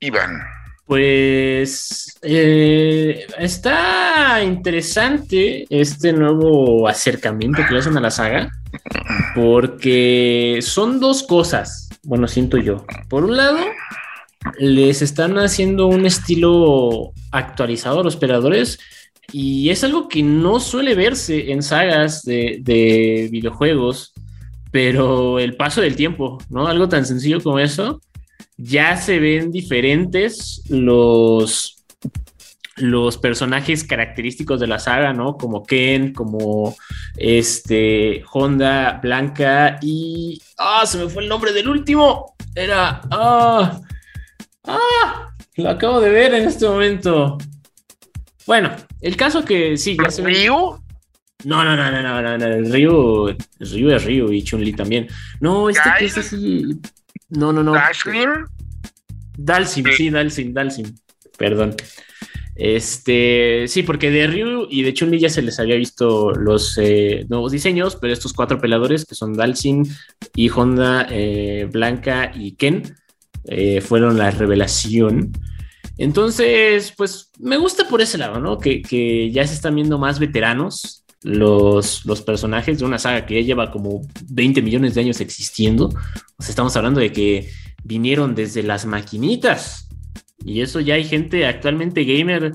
[0.00, 0.40] Iván?
[0.86, 8.50] Pues eh, está interesante este nuevo acercamiento que hacen a la saga,
[9.34, 12.86] porque son dos cosas, bueno, siento yo.
[13.10, 13.58] Por un lado,
[14.58, 18.78] les están haciendo un estilo actualizado a los operadores
[19.32, 24.12] y es algo que no suele verse en sagas de, videojuegos,
[24.70, 26.66] pero el paso del tiempo, ¿no?
[26.66, 28.00] Algo tan sencillo como eso,
[28.56, 31.84] ya se ven diferentes los,
[32.76, 35.36] los personajes característicos de la saga, ¿no?
[35.36, 36.76] Como Ken, como
[37.16, 40.40] este Honda, Blanca y...
[40.58, 40.84] ¡Ah!
[40.86, 42.34] Se me fue el nombre del último.
[42.54, 43.00] Era...
[43.10, 43.80] ¡Ah!
[44.64, 45.34] ¡Ah!
[45.56, 47.38] Lo acabo de ver en este momento.
[48.46, 48.70] Bueno,
[49.04, 50.80] el caso que sí, ya se ¿Ryu?
[51.44, 55.08] No, no, no, no, no, no, no, el Ryu, Ryu es Ryu y Chun-Li también.
[55.40, 56.64] No, este que es así.
[57.28, 57.72] No, no, no.
[57.72, 58.30] ¿Dalsim?
[59.36, 60.86] Dalsim, sí, Dalsim, Dalsim.
[61.36, 61.76] Perdón.
[62.54, 67.26] Este, sí, porque de Ryu y de Chun-Li ya se les había visto los eh,
[67.28, 69.84] nuevos diseños, pero estos cuatro peladores que son Dalsim
[70.34, 72.96] y Honda, eh, Blanca y Ken
[73.44, 75.32] eh, fueron la revelación.
[75.98, 78.58] Entonces, pues me gusta por ese lado, ¿no?
[78.58, 83.46] Que, ya se están viendo más veteranos los, los, personajes de una saga que ya
[83.46, 85.86] lleva como 20 millones de años existiendo.
[85.86, 87.50] O sea, estamos hablando de que
[87.84, 89.88] vinieron desde las maquinitas.
[90.44, 92.52] Y eso ya hay gente actualmente gamer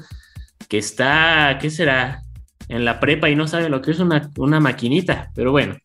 [0.67, 2.23] que está, ¿qué será?
[2.67, 5.31] En la prepa y no sabe lo que es una, una maquinita.
[5.33, 5.77] Pero bueno.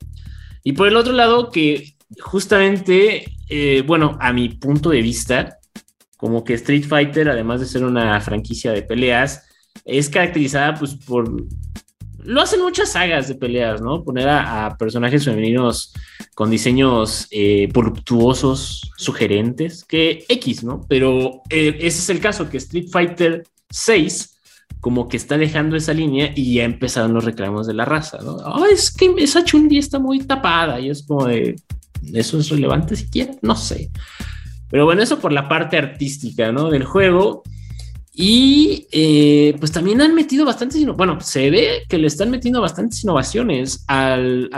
[0.64, 5.58] Y por el otro lado, que justamente, eh, bueno, a mi punto de vista,
[6.16, 9.44] como que Street Fighter, además de ser una franquicia de peleas,
[9.84, 11.30] es caracterizada pues por...
[12.18, 14.02] Lo hacen muchas sagas de peleas, ¿no?
[14.02, 15.92] Poner a, personajes femeninos
[16.34, 20.86] con diseños eh, voluptuosos, sugerentes, que X, ¿no?
[20.88, 24.34] Pero eh, ese es el caso, que Street Fighter 6
[24.84, 28.34] como que está dejando esa línea y ya empezaron los reclamos de la raza, ¿no?
[28.36, 31.56] Oh, es que esa Chun-Li está muy tapada y es como de,
[32.12, 33.32] ¿eso es relevante siquiera?
[33.40, 33.90] No sé.
[34.74, 36.68] Pero bueno, eso por la parte artística, ¿no?
[36.68, 37.44] Del juego.
[38.12, 43.04] Y eh, pues también han metido bastantes, bueno, se ve que le están metiendo bastantes
[43.04, 44.50] innovaciones al,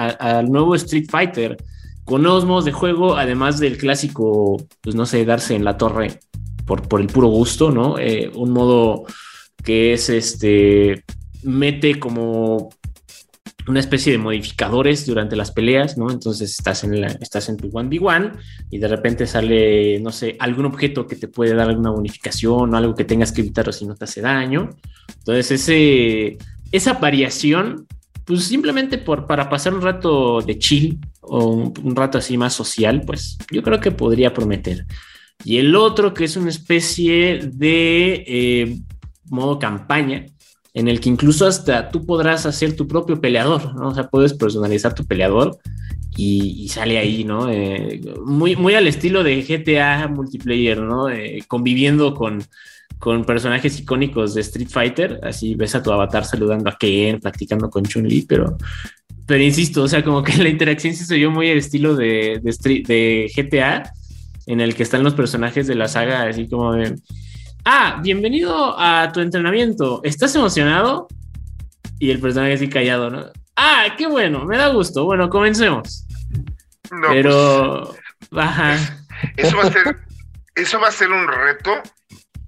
[0.49, 1.59] nuevo Street Fighter
[2.07, 6.19] con nuevos modos de juego, además del clásico, pues no sé, darse en la torre
[6.65, 7.99] por, por el puro gusto, ¿no?
[7.99, 9.05] Eh, un modo
[9.63, 11.05] que es este,
[11.43, 12.71] mete como
[13.69, 16.11] una especie de modificadores durante las peleas, ¿no?
[16.11, 18.33] Entonces estás en, la, estás en tu 1v1
[18.71, 22.77] y de repente sale, no sé, algún objeto que te puede dar alguna bonificación o
[22.77, 24.71] algo que tengas que evitar o si no te hace daño.
[25.19, 26.39] Entonces ese,
[26.71, 27.87] esa variación,
[28.25, 33.03] pues simplemente por, para pasar un rato de chill o un, rato así más social,
[33.05, 34.87] pues yo creo que podría prometer.
[35.45, 38.79] Y el otro que es una especie de eh,
[39.29, 40.27] modo campaña,
[40.77, 43.89] en el que incluso hasta tú podrás hacer tu propio peleador, ¿no?
[43.89, 45.59] O sea, puedes personalizar tu peleador
[46.19, 47.49] y, sale ahí, ¿no?
[47.51, 51.09] Eh, muy, muy al estilo de GTA multiplayer, ¿no?
[51.09, 52.45] Eh, conviviendo con,
[52.99, 57.71] con personajes icónicos de Street Fighter, así ves a tu avatar saludando a Ken, practicando
[57.71, 58.59] con Chun-Li, pero,
[59.25, 62.83] pero insisto, o sea, como que la interacción se oyó muy al estilo de, de,
[62.87, 63.91] de GTA,
[64.45, 66.97] en el que están los personajes de la saga, así como de
[67.67, 71.09] ah, bienvenido a tu entrenamiento, ¿estás emocionado?
[71.99, 73.27] Y el personaje así callado, ¿no?
[73.57, 75.05] Ah, qué bueno, me da gusto.
[75.05, 76.07] Bueno, comencemos.
[76.93, 77.95] No, Pero,
[78.31, 78.93] pues,
[79.37, 79.97] Eso va a ser,
[80.55, 81.83] eso va a ser un reto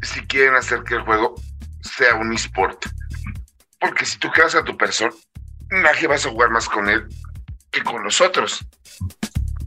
[0.02, 1.34] si quieren hacer que el juego
[1.80, 2.86] sea un esport.
[3.80, 5.12] Porque si tú creas a tu persona,
[5.70, 7.06] nadie vas a jugar más con él
[7.70, 8.64] que con los otros.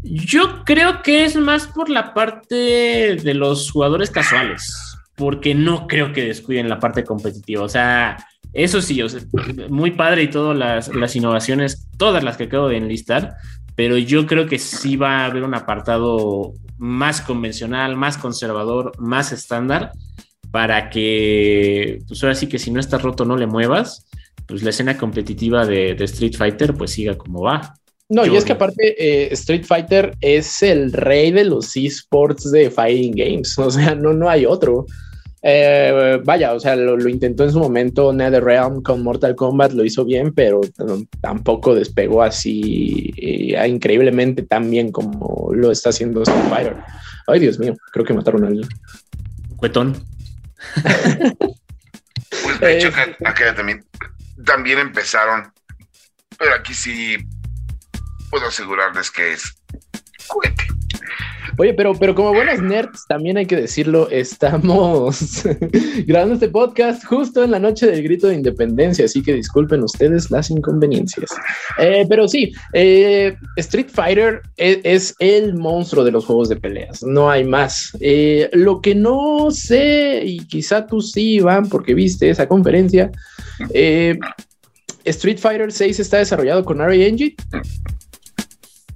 [0.03, 4.90] Yo creo que es más por la parte de los jugadores casuales
[5.21, 7.61] porque no creo que descuiden la parte competitiva.
[7.61, 8.17] O sea,
[8.53, 8.99] eso sí,
[9.69, 13.35] muy padre y todas las, innovaciones, todas las que acabo de enlistar,
[13.75, 19.31] pero yo creo que sí va a haber un apartado más convencional, más conservador, más
[19.31, 19.91] estándar,
[20.49, 24.07] para que, pues ahora sí que si no está roto no le muevas,
[24.47, 27.75] pues la escena competitiva de, Street Fighter pues siga como va.
[28.09, 32.71] No, y es que aparte eh, Street Fighter es el rey de los esports de
[32.71, 34.87] Fighting Games, o sea, no, no hay otro.
[35.43, 40.05] Eh, vaya, o sea, lo, intentó en su momento NetherRealm con Mortal Kombat, lo hizo
[40.05, 40.61] bien, pero
[41.19, 46.77] tampoco despegó así eh, increíblemente tan bien como lo está haciendo Fighter.
[47.27, 48.67] Ay, Dios mío, creo que mataron a alguien.
[49.55, 49.93] Cuetón.
[52.43, 52.89] pues de hecho,
[53.25, 53.83] acá también,
[54.45, 55.51] también empezaron,
[56.37, 57.17] pero aquí sí
[58.29, 59.55] puedo asegurarles que es
[61.57, 65.43] Oye, pero, pero como buenos nerds, también hay que decirlo, estamos
[66.07, 70.31] grabando este podcast justo en la noche del grito de independencia, así que disculpen ustedes
[70.31, 71.29] las inconveniencias.
[71.77, 77.03] Eh, pero sí, eh, Street Fighter es, es, el monstruo de los juegos de peleas,
[77.03, 77.95] no hay más.
[77.99, 83.11] Eh, lo que no sé, y quizá tú sí, Iván, porque viste esa conferencia,
[85.03, 87.35] Street Fighter 6 está desarrollado con RA Engine.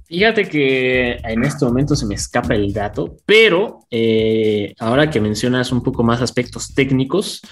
[0.06, 5.72] Fíjate que en este momento se me escapa el dato, pero eh, ahora que mencionas
[5.72, 7.42] un poco más aspectos técnicos,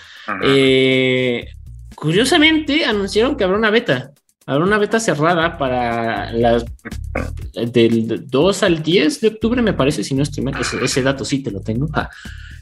[0.44, 1.46] eh,
[1.96, 4.12] curiosamente anunciaron que habrá una beta.
[4.46, 6.64] Habrá una beta cerrada para las
[7.72, 10.54] del 2 al 10 de octubre, me parece, si no estoy mal.
[10.82, 11.88] Ese, dato sí te lo tengo.
[11.92, 12.08] Ah,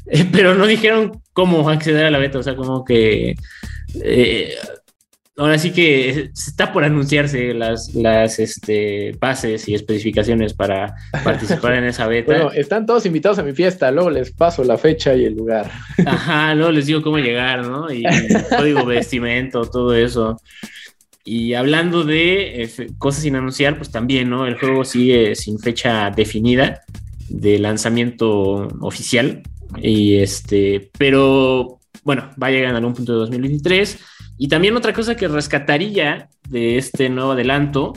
[0.07, 3.35] eh, pero no dijeron cómo acceder a la beta, o sea, como que
[5.37, 11.85] ahora sí que está por anunciarse las, las este, bases y especificaciones para participar en
[11.85, 12.33] esa beta.
[12.33, 15.71] Bueno, están todos invitados a mi fiesta, luego les paso la fecha y el lugar.
[16.05, 17.91] Ajá, luego les digo cómo llegar, ¿no?
[17.93, 18.05] Y
[18.57, 20.41] código vestimento, todo eso.
[21.25, 24.47] Y hablando de eh, cosas sin anunciar, pues también, ¿no?
[24.47, 26.83] El juego sigue sin fecha definida
[27.29, 29.43] de lanzamiento oficial.
[29.81, 33.99] Y este, pero bueno, va a llegar en algún punto de 2023
[34.43, 37.93] y también otra cosa que rescataría de este nuevo adelanto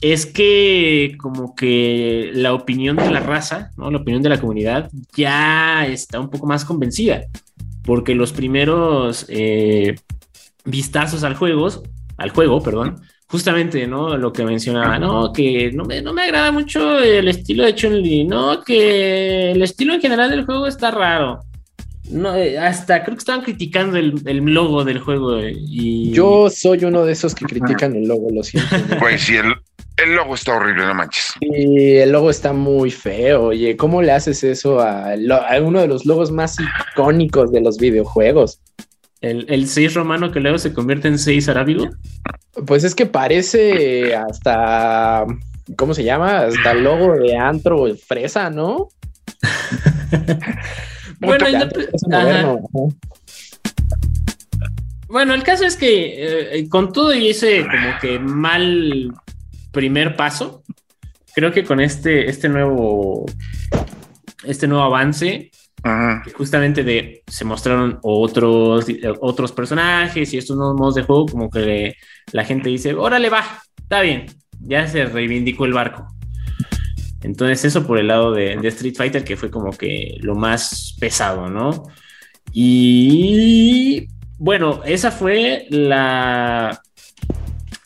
[0.00, 3.90] es que como que la opinión de la raza, ¿no?
[3.90, 7.22] la opinión de la comunidad ya está un poco más convencida,
[7.82, 9.96] porque los primeros eh,
[10.64, 11.66] vistazos al juego,
[12.16, 14.16] al juego, perdón, justamente, ¿no?
[14.16, 18.22] Lo que mencionaba, no, que no me, no me agrada mucho el estilo de Chun-Li,
[18.22, 21.40] no, que el estilo en general del juego está raro.
[22.10, 25.38] No, eh, hasta creo que estaban criticando el, logo del juego.
[25.38, 26.12] Eh, y...
[26.12, 28.76] Yo soy uno de esos que critican el logo, lo siento.
[28.98, 31.32] Pues sí, el, logo está horrible, no manches.
[31.40, 33.44] Y el logo está muy feo.
[33.44, 35.14] Oye, ¿cómo le haces eso a,
[35.62, 38.60] uno de los logos más icónicos de los videojuegos?
[39.20, 41.88] ¿El, el 6 romano que luego se convierte en 6 arábigo?
[42.66, 45.24] Pues es que parece hasta.
[45.76, 46.40] ¿Cómo se llama?
[46.40, 48.88] Hasta el logo de antro fresa, ¿no?
[51.22, 52.58] Bueno,
[55.08, 59.12] Bueno, el caso es que eh, con todo y ese como que mal
[59.70, 60.62] primer paso,
[61.34, 63.26] creo que con este, este nuevo
[64.44, 65.50] este nuevo avance,
[66.34, 68.86] justamente de se mostraron otros,
[69.20, 71.94] otros personajes y estos nuevos modos de juego, como que
[72.32, 73.44] la gente dice, órale va,
[73.78, 74.26] está bien,
[74.60, 76.06] ya se reivindicó el barco.
[77.22, 80.96] Entonces eso por el lado de, de Street Fighter, que fue como que lo más
[80.98, 81.84] pesado, ¿no?
[82.52, 84.08] Y
[84.38, 86.82] bueno, esa fue la,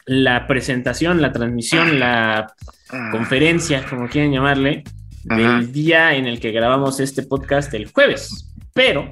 [0.07, 2.53] la presentación, la transmisión, la
[2.91, 3.09] ah.
[3.13, 4.85] conferencia, como quieren llamarle,
[5.25, 8.55] del día en el que grabamos este podcast el jueves.
[8.73, 9.11] Pero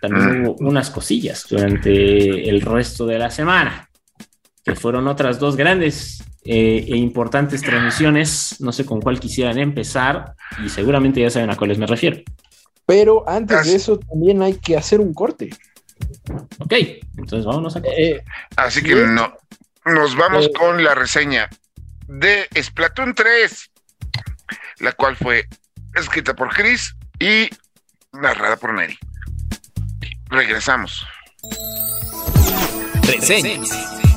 [0.00, 3.88] también hubo unas cosillas durante el resto de la semana,
[4.64, 8.60] que fueron otras dos grandes eh, e importantes transmisiones.
[8.60, 10.34] No sé con cuál quisieran empezar
[10.64, 12.18] y seguramente ya saben a cuáles me refiero.
[12.86, 15.50] Pero antes de eso también hay que hacer un corte.
[16.58, 16.72] Ok,
[17.16, 17.80] entonces vámonos a...
[17.84, 18.22] Eh,
[18.56, 19.36] Así que no,
[19.84, 21.48] nos vamos eh, con la reseña
[22.06, 23.70] de Splatoon 3,
[24.80, 25.44] la cual fue
[25.94, 27.48] escrita por Chris y
[28.12, 28.98] narrada por Neri.
[30.28, 31.06] Regresamos.
[33.02, 34.09] Reseñas.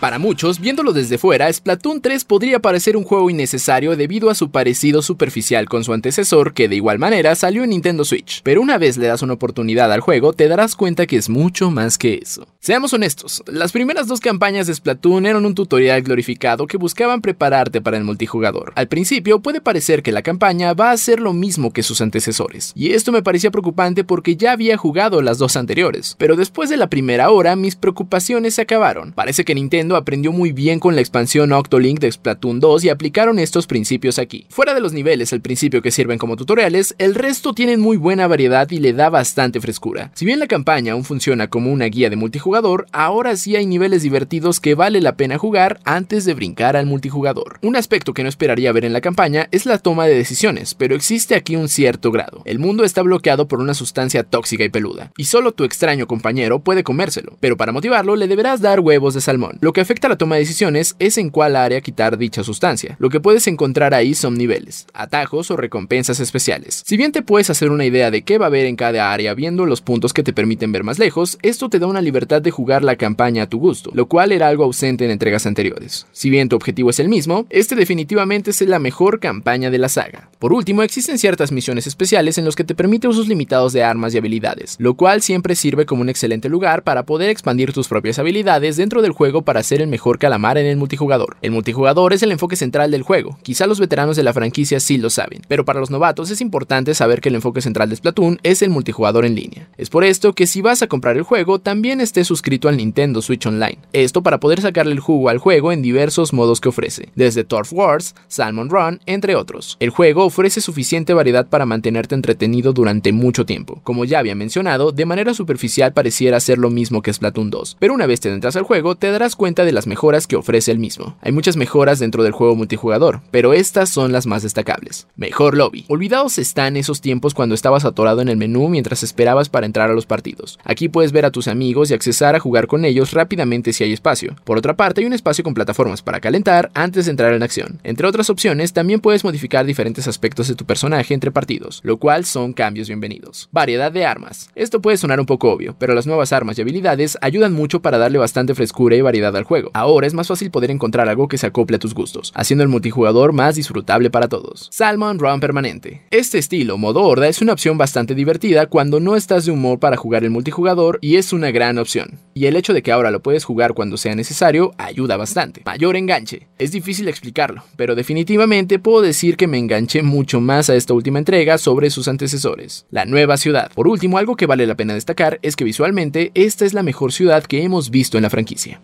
[0.00, 4.52] Para muchos, viéndolo desde fuera, Splatoon 3 podría parecer un juego innecesario debido a su
[4.52, 8.40] parecido superficial con su antecesor, que de igual manera salió en Nintendo Switch.
[8.44, 11.72] Pero una vez le das una oportunidad al juego, te darás cuenta que es mucho
[11.72, 12.46] más que eso.
[12.60, 17.80] Seamos honestos, las primeras dos campañas de Splatoon eran un tutorial glorificado que buscaban prepararte
[17.80, 18.72] para el multijugador.
[18.76, 22.72] Al principio puede parecer que la campaña va a ser lo mismo que sus antecesores,
[22.76, 26.76] y esto me parecía preocupante porque ya había jugado las dos anteriores, pero después de
[26.76, 29.12] la primera hora mis preocupaciones se acabaron.
[29.12, 33.38] Parece que Nintendo aprendió muy bien con la expansión Octolink de Splatoon 2 y aplicaron
[33.38, 34.46] estos principios aquí.
[34.48, 38.26] Fuera de los niveles al principio que sirven como tutoriales, el resto tienen muy buena
[38.26, 40.10] variedad y le da bastante frescura.
[40.14, 44.02] Si bien la campaña aún funciona como una guía de multijugador, ahora sí hay niveles
[44.02, 47.58] divertidos que vale la pena jugar antes de brincar al multijugador.
[47.62, 50.94] Un aspecto que no esperaría ver en la campaña es la toma de decisiones, pero
[50.94, 52.42] existe aquí un cierto grado.
[52.44, 56.60] El mundo está bloqueado por una sustancia tóxica y peluda, y solo tu extraño compañero
[56.60, 59.58] puede comérselo, pero para motivarlo le deberás dar huevos de salmón.
[59.60, 62.96] Lo que afecta a la toma de decisiones es en cuál área quitar dicha sustancia.
[62.98, 66.82] Lo que puedes encontrar ahí son niveles, atajos o recompensas especiales.
[66.86, 69.34] Si bien te puedes hacer una idea de qué va a haber en cada área
[69.34, 72.50] viendo los puntos que te permiten ver más lejos, esto te da una libertad de
[72.50, 76.06] jugar la campaña a tu gusto, lo cual era algo ausente en entregas anteriores.
[76.12, 79.88] Si bien tu objetivo es el mismo, este definitivamente es la mejor campaña de la
[79.88, 80.30] saga.
[80.38, 84.14] Por último, existen ciertas misiones especiales en los que te permite usos limitados de armas
[84.14, 88.18] y habilidades, lo cual siempre sirve como un excelente lugar para poder expandir tus propias
[88.18, 91.36] habilidades dentro del juego para ser el mejor calamar en el multijugador.
[91.42, 94.98] El multijugador es el enfoque central del juego, quizá los veteranos de la franquicia sí
[94.98, 98.40] lo saben, pero para los novatos es importante saber que el enfoque central de Splatoon
[98.42, 99.68] es el multijugador en línea.
[99.76, 103.20] Es por esto que si vas a comprar el juego, también estés suscrito al Nintendo
[103.22, 103.78] Switch Online.
[103.92, 107.72] Esto para poder sacarle el jugo al juego en diversos modos que ofrece, desde Turf
[107.72, 109.76] Wars, Salmon Run, entre otros.
[109.80, 113.80] El juego ofrece suficiente variedad para mantenerte entretenido durante mucho tiempo.
[113.84, 117.94] Como ya había mencionado, de manera superficial pareciera ser lo mismo que Splatoon 2, pero
[117.94, 120.78] una vez te entras al juego te darás cuenta de las mejoras que ofrece el
[120.78, 121.16] mismo.
[121.20, 125.06] Hay muchas mejoras dentro del juego multijugador, pero estas son las más destacables.
[125.16, 125.84] Mejor lobby.
[125.88, 129.94] Olvidados están esos tiempos cuando estabas atorado en el menú mientras esperabas para entrar a
[129.94, 130.58] los partidos.
[130.64, 133.92] Aquí puedes ver a tus amigos y accesar a jugar con ellos rápidamente si hay
[133.92, 134.36] espacio.
[134.44, 137.80] Por otra parte, hay un espacio con plataformas para calentar antes de entrar en acción.
[137.84, 142.24] Entre otras opciones, también puedes modificar diferentes aspectos de tu personaje entre partidos, lo cual
[142.24, 143.48] son cambios bienvenidos.
[143.52, 144.50] Variedad de armas.
[144.54, 147.98] Esto puede sonar un poco obvio, pero las nuevas armas y habilidades ayudan mucho para
[147.98, 149.70] darle bastante frescura y variedad al juego.
[149.74, 152.68] Ahora es más fácil poder encontrar algo que se acople a tus gustos, haciendo el
[152.68, 154.68] multijugador más disfrutable para todos.
[154.70, 156.02] Salmon Run Permanente.
[156.10, 159.96] Este estilo, modo horda, es una opción bastante divertida cuando no estás de humor para
[159.96, 162.20] jugar el multijugador y es una gran opción.
[162.34, 165.62] Y el hecho de que ahora lo puedes jugar cuando sea necesario ayuda bastante.
[165.64, 166.46] Mayor enganche.
[166.58, 171.18] Es difícil explicarlo, pero definitivamente puedo decir que me enganché mucho más a esta última
[171.18, 172.86] entrega sobre sus antecesores.
[172.90, 173.72] La nueva ciudad.
[173.74, 177.12] Por último, algo que vale la pena destacar es que visualmente esta es la mejor
[177.12, 178.80] ciudad que hemos visto en la franquicia.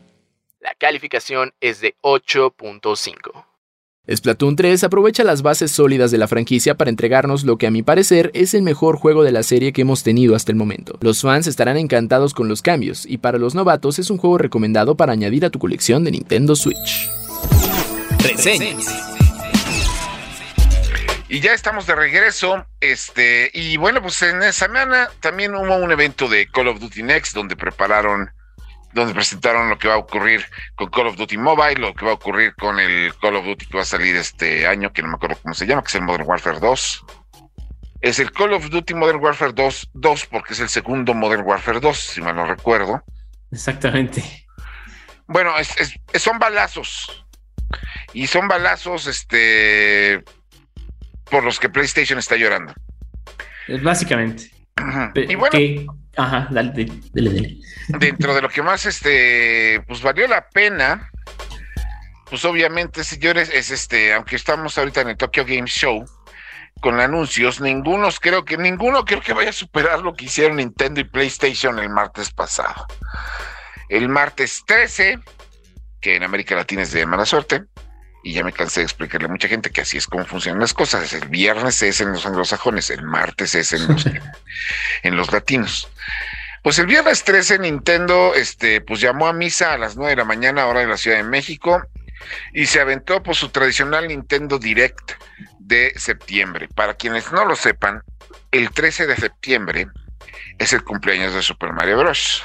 [0.65, 3.45] La calificación es de 8.5.
[4.11, 7.83] Splatoon 3 aprovecha las bases sólidas de la franquicia para entregarnos lo que a mi
[7.83, 10.97] parecer es el mejor juego de la serie que hemos tenido hasta el momento.
[11.03, 14.97] Los fans estarán encantados con los cambios y para los novatos es un juego recomendado
[14.97, 17.11] para añadir a tu colección de Nintendo Switch.
[18.23, 18.87] Reseñas.
[21.29, 22.65] Y ya estamos de regreso.
[22.81, 27.03] Este, y bueno, pues en esa semana también hubo un evento de Call of Duty
[27.03, 28.31] Next donde prepararon
[28.95, 30.45] donde presentaron lo que va a ocurrir
[30.77, 33.67] con Call of Duty Mobile, lo que va a ocurrir con el Call of Duty
[33.67, 35.95] que va a salir este año, que no me acuerdo cómo se llama, que es
[35.97, 37.05] el Modern Warfare 2.
[38.01, 41.81] Es el Call of Duty Modern Warfare 2, 2 porque es el segundo Modern Warfare
[41.81, 43.03] 2, si mal no recuerdo.
[43.51, 44.47] Exactamente.
[45.27, 45.53] Bueno,
[46.15, 47.27] son balazos.
[48.13, 50.23] Y son balazos, este,
[51.31, 52.75] por los que PlayStation está llorando.
[53.83, 54.51] Básicamente.
[55.15, 55.59] Y bueno,
[56.17, 57.59] ajá, dale, dale,
[57.89, 61.11] Dentro de lo que más, este, pues valió la pena,
[62.29, 66.05] pues obviamente, señores, es este, aunque estamos ahorita en el Tokyo Game Show
[66.81, 71.01] con anuncios, ninguno creo que ninguno creo que vaya a superar lo que hicieron Nintendo
[71.01, 72.87] y PlayStation el martes pasado.
[73.89, 75.19] El martes 13,
[76.01, 77.65] que en América Latina es de mala suerte,
[78.25, 80.73] y ya me cansé de explicarle a mucha gente que así es como funcionan las
[80.73, 81.13] cosas.
[81.13, 84.07] El viernes es en los anglosajones, el martes es en los,
[85.03, 85.89] en los latinos.
[86.63, 90.25] Pues el viernes 13 Nintendo este, pues llamó a misa a las 9 de la
[90.25, 91.87] mañana, hora de la Ciudad de México,
[92.55, 95.13] y se aventó por su tradicional Nintendo Direct
[95.59, 96.69] de septiembre.
[96.75, 98.03] Para quienes no lo sepan,
[98.51, 99.89] el 13 de septiembre
[100.59, 102.43] es el cumpleaños de Super Mario Bros.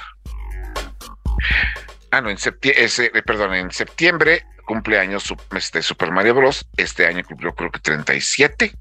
[2.11, 6.67] Ah, no, en septiembre, eh, perdón, en septiembre cumpleaños este Super Mario Bros.
[6.77, 8.71] Este año cumplió creo que 37.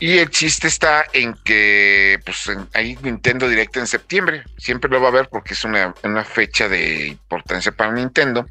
[0.00, 4.42] Y el chiste está en que, pues, ahí Nintendo Directo en septiembre.
[4.58, 8.44] Siempre lo va a ver porque es una, una, fecha de importancia para Nintendo.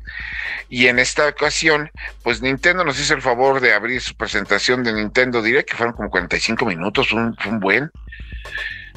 [0.69, 1.91] Y en esta ocasión,
[2.23, 5.95] pues Nintendo nos hizo el favor de abrir su presentación de Nintendo Direct, que fueron
[5.95, 7.91] como 45 minutos, un, un buen.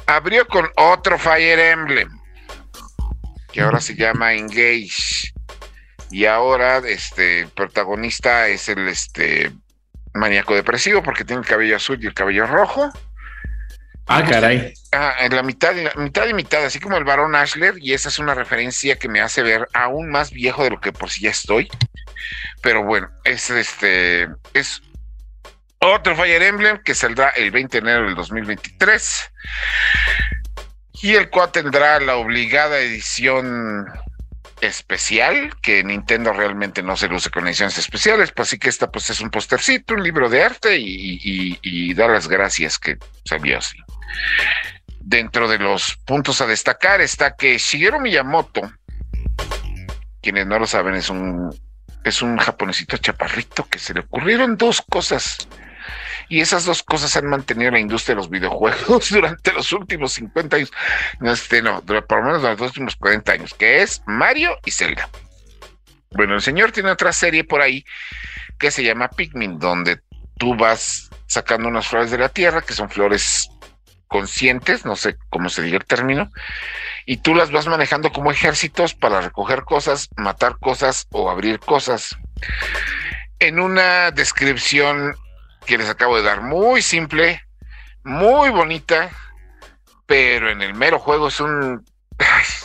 [0.07, 2.09] Abrió con otro Fire Emblem,
[3.51, 5.33] que ahora se llama Engage
[6.11, 9.51] y ahora este el protagonista es el este
[10.13, 12.91] maníaco depresivo porque tiene el cabello azul y el cabello rojo.
[14.11, 14.73] Ah, caray.
[14.91, 18.09] Ah, en la mitad, y mitad y mitad, así como el varón Ashler, y esa
[18.09, 21.21] es una referencia que me hace ver aún más viejo de lo que por sí
[21.21, 21.69] ya estoy.
[22.63, 24.81] Pero bueno, es este, es
[25.77, 29.31] otro Fire Emblem que saldrá el 20 de enero del 2023.
[31.03, 33.85] Y el cual tendrá la obligada edición
[34.61, 39.09] especial, que Nintendo realmente no se luce con ediciones especiales, pues así que esta pues
[39.09, 43.77] es un postercito, un libro de arte y, da las gracias que salió así.
[44.99, 48.61] Dentro de los puntos a destacar está que Shigeru Miyamoto,
[50.21, 51.49] quienes no lo saben, es un,
[52.03, 55.47] es un japonesito chaparrito que se le ocurrieron dos cosas
[56.29, 60.55] y esas dos cosas han mantenido la industria de los videojuegos durante los últimos 50
[60.55, 60.71] años,
[61.21, 65.09] este, no, por lo menos los últimos 40 años, que es Mario y Zelda.
[66.11, 67.83] Bueno, el señor tiene otra serie por ahí
[68.57, 70.01] que se llama Pikmin, donde
[70.37, 73.49] tú vas sacando unas flores de la tierra, que son flores
[74.07, 76.31] conscientes, no sé cómo se diga el término,
[77.05, 82.17] y tú las vas manejando como ejércitos para recoger cosas, matar cosas o abrir cosas.
[83.39, 85.15] En una descripción
[85.69, 87.43] que les acabo de dar, muy simple,
[88.03, 89.11] muy bonita,
[90.07, 91.85] pero en el mero juego es un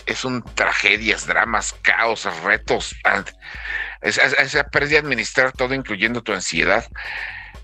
[0.06, 2.96] es un tragedias, dramas, caos, retos.
[4.10, 6.86] Se aprende a administrar todo, incluyendo tu ansiedad.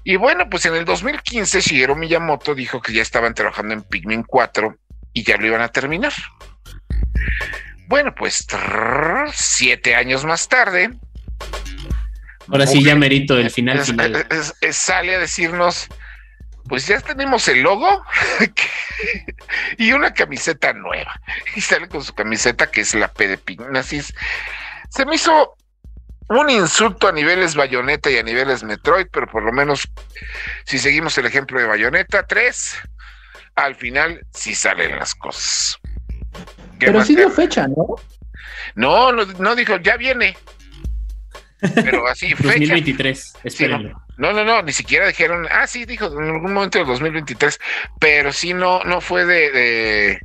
[0.05, 4.25] Y bueno, pues en el 2015 Shigeru Miyamoto dijo que ya estaban trabajando en Pikmin
[4.25, 4.77] 4
[5.15, 6.13] y ya lo iban a terminar.
[7.89, 8.47] Bueno, pues
[9.33, 10.91] siete años más tarde,
[12.51, 13.81] Ahora sí, ya merito el final.
[13.85, 14.27] final.
[14.73, 15.89] sale a decirnos,
[16.69, 18.05] pues ya tenemos el logo
[19.79, 21.21] y una camiseta nueva.
[21.57, 24.15] Y sale con su camiseta que es la P de Pignasis.
[24.89, 25.57] Se me hizo
[26.29, 29.89] un insulto a niveles Bayonetta y a niveles Metroid, pero por lo menos
[30.65, 32.77] si seguimos el ejemplo de Bayonetta 3,
[33.57, 35.77] al final sí salen las cosas.
[36.79, 37.97] Pero sí dio fecha, ¿no?
[38.75, 40.37] No, no dijo, ya viene.
[41.75, 42.43] Pero así, fecha.
[42.43, 44.03] 2023, espérenlo.
[44.17, 47.61] no, no, no, ni siquiera dijeron, ah, sí, dijo en algún momento del 2023,
[47.99, 50.21] pero sí no, no fue de,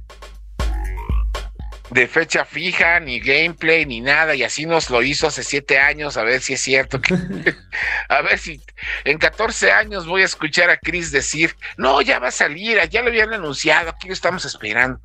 [1.92, 6.18] de, fecha fija, ni gameplay, ni nada, y así nos lo hizo hace siete años,
[6.18, 7.00] a ver si es cierto.
[8.10, 8.62] a ver si
[9.04, 13.02] en 14 años voy a escuchar a Chris decir, no, ya va a salir, ya
[13.02, 15.00] lo habían anunciado, aquí lo estamos esperando.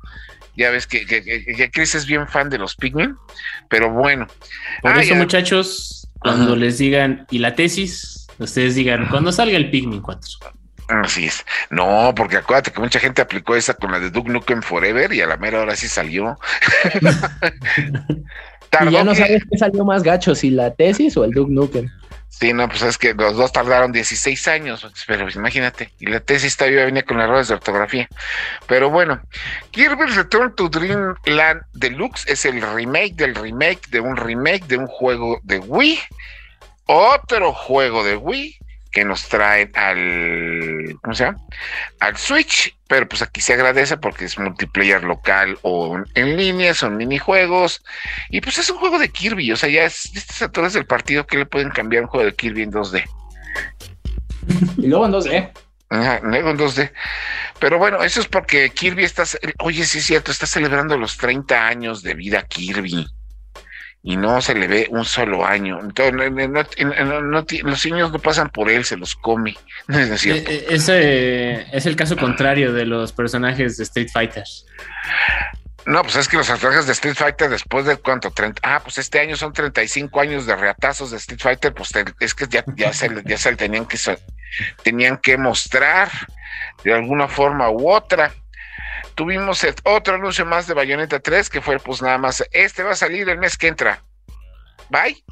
[0.55, 3.15] Ya ves que, que, Chris es bien fan de los Pikmin,
[3.69, 4.27] pero bueno.
[4.81, 8.27] Por eso, muchachos, cuando les digan, ¿y la tesis?
[8.37, 10.29] Ustedes digan, cuando salga el Pikmin 4.
[10.87, 11.45] Así es.
[11.69, 15.21] No, porque acuérdate que mucha gente aplicó esa con la de Duke Nukem Forever y
[15.21, 16.37] a la mera hora sí salió.
[18.81, 21.89] y ya no sabes qué salió más gacho, si la tesis o el Duke Nukem.
[22.31, 26.55] Sí, no, pues es que los dos tardaron 16 años, pero imagínate, y la tesis
[26.55, 28.07] todavía venía con errores de ortografía.
[28.67, 29.21] Pero bueno,
[29.71, 34.87] Kirby Return to Dreamland Deluxe es el remake del remake de un remake de un
[34.87, 35.99] juego de Wii,
[36.85, 38.57] otro juego de Wii
[38.91, 41.39] que nos traen al, ¿cómo se llama?
[41.99, 46.97] Al Switch, pero pues aquí se agradece porque es multiplayer local o en línea, son
[46.97, 47.83] minijuegos,
[48.29, 51.25] y pues es un juego de Kirby, o sea, ya es, estas alturas del partido
[51.25, 53.03] que le pueden cambiar un juego de Kirby en 2D.
[54.77, 55.51] Y luego en 2D.
[55.89, 56.91] Ajá, luego en 2D.
[57.59, 59.23] Pero bueno, eso es porque Kirby está,
[59.59, 63.07] oye, sí es cierto, está celebrando los 30 años de vida Kirby
[64.03, 65.79] y no se le ve un solo año.
[65.79, 66.15] Entonces,
[67.63, 69.55] los niños no pasan por él, se los come.
[69.87, 74.43] es e, Ese es el caso contrario de los personajes de Street Fighter.
[75.85, 78.99] No, pues es que los personajes de Street Fighter después de cuánto, 30, ah, pues
[78.99, 81.89] este año son 35 años de reatazos de Street Fighter, pues
[82.19, 83.97] es que ya, ya, se, ya se tenían que
[84.83, 86.09] tenían que mostrar
[86.83, 88.31] de alguna forma u otra.
[89.21, 92.95] Tuvimos otro anuncio más de Bayonetta 3, que fue pues nada más, este va a
[92.95, 94.03] salir el mes que entra.
[94.89, 95.23] Bye.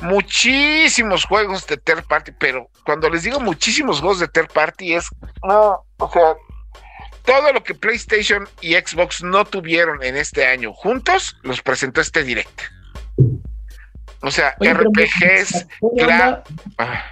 [0.00, 5.08] Muchísimos juegos de third party, pero cuando les digo muchísimos juegos de third party es,
[5.42, 6.34] no, o sea,
[7.24, 12.22] todo lo que PlayStation y Xbox no tuvieron en este año juntos, los presentó este
[12.22, 12.62] directo.
[14.20, 15.66] O sea, RPGs,
[15.96, 16.42] claro.
[16.76, 17.04] Ah,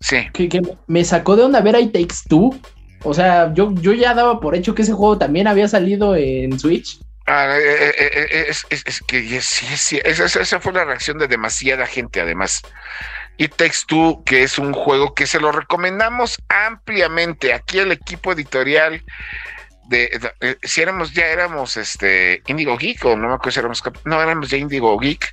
[0.00, 0.28] sí.
[0.32, 2.58] Que, me sacó de onda ver ahí Takes Two
[3.02, 6.58] o sea, yo, yo ya daba por hecho que ese juego también había salido en
[6.58, 6.98] Switch.
[7.26, 12.22] Ah, eh, eh, eh, es, que sí, sí, esa, fue la reacción de demasiada gente,
[12.22, 12.62] además.
[13.36, 17.52] Y Text Two, que es un juego que se lo recomendamos ampliamente.
[17.52, 19.04] Aquí el equipo editorial
[19.88, 24.22] de, si éramos ya éramos este Indigo Geek o no me acuerdo si éramos no
[24.22, 25.30] éramos ya Indigo Geek,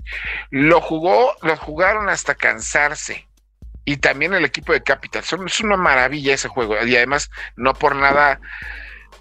[0.49, 3.25] lo jugó, lo jugaron hasta cansarse
[3.85, 5.23] y también el equipo de Capital.
[5.23, 6.75] Son, es una maravilla ese juego.
[6.83, 8.39] Y además, no por nada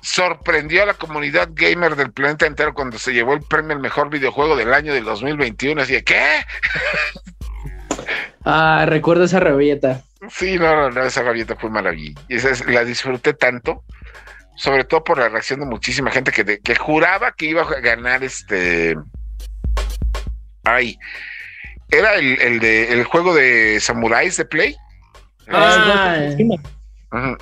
[0.00, 4.10] sorprendió a la comunidad gamer del planeta entero cuando se llevó el premio al mejor
[4.10, 5.82] videojuego del año del 2021.
[5.82, 6.22] Así de, ¿qué?
[8.46, 10.02] Ah, recuerdo esa rabieta.
[10.28, 12.20] Sí, no, no, esa rabieta fue maravilla.
[12.28, 13.84] Y esa la disfruté tanto,
[14.54, 18.22] sobre todo por la reacción de muchísima gente que, que juraba que iba a ganar
[18.22, 18.96] este.
[20.64, 20.98] Ay,
[21.98, 24.76] era el, el, de, el juego de samuráis de Play.
[25.48, 26.28] Ah,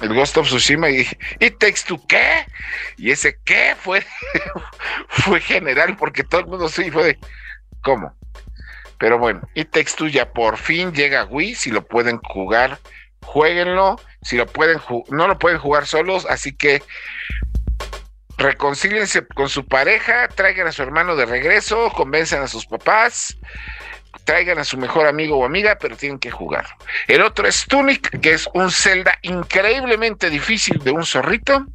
[0.02, 0.90] el Ghost of Tsushima.
[0.90, 1.06] Y,
[1.40, 2.46] y Takes qué
[2.96, 4.04] y ese qué fue
[5.08, 7.18] fue general porque todo el mundo sí fue de
[7.82, 8.14] ¿cómo?
[8.98, 12.78] Pero bueno, y Takes ya por fin llega a Wii, si lo pueden jugar,
[13.24, 14.78] jueguenlo, si lo pueden
[15.08, 16.82] no lo pueden jugar solos, así que
[18.36, 23.36] reconcíliense con su pareja, traigan a su hermano de regreso, convenzan a sus papás,
[24.24, 26.66] traigan a su mejor amigo o amiga, pero tienen que jugar.
[27.06, 31.66] El otro es Tunic, que es un Zelda increíblemente difícil de un zorrito.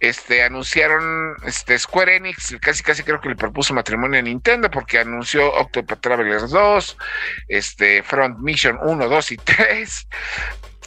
[0.00, 4.98] Este anunciaron este Square Enix, casi casi creo que le propuso matrimonio a Nintendo porque
[4.98, 6.96] anunció Octopath Travelers 2,
[7.48, 10.08] este Front Mission 1, 2 y 3.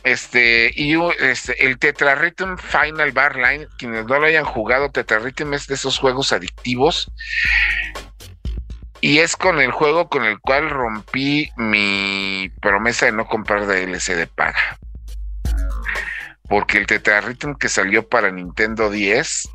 [0.03, 5.19] Este, y este, el Tetra Rhythm Final Bar Line, quienes no lo hayan jugado, Tetra
[5.19, 7.09] Rhythm es de esos juegos adictivos
[9.03, 14.15] y es con el juego con el cual rompí mi promesa de no comprar DLC
[14.15, 14.79] de paga.
[16.47, 19.49] Porque el Tetra Rhythm que salió para Nintendo 10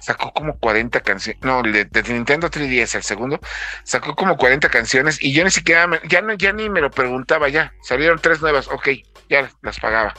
[0.00, 1.42] sacó como 40 canciones.
[1.42, 3.40] No, el de, Nintendo 3DS, el segundo,
[3.84, 7.48] sacó como 40 canciones y yo ni siquiera, ya, no, ya ni me lo preguntaba
[7.48, 7.72] ya.
[7.82, 8.86] Salieron tres nuevas, ok,
[9.30, 10.12] ya las pagaba.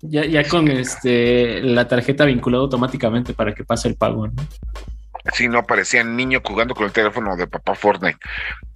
[0.00, 4.32] ya, ya con este la tarjeta vinculada automáticamente para que pase el pago, ¿no?
[5.32, 8.18] Sí, no parecía niño jugando con el teléfono de papá Fortnite.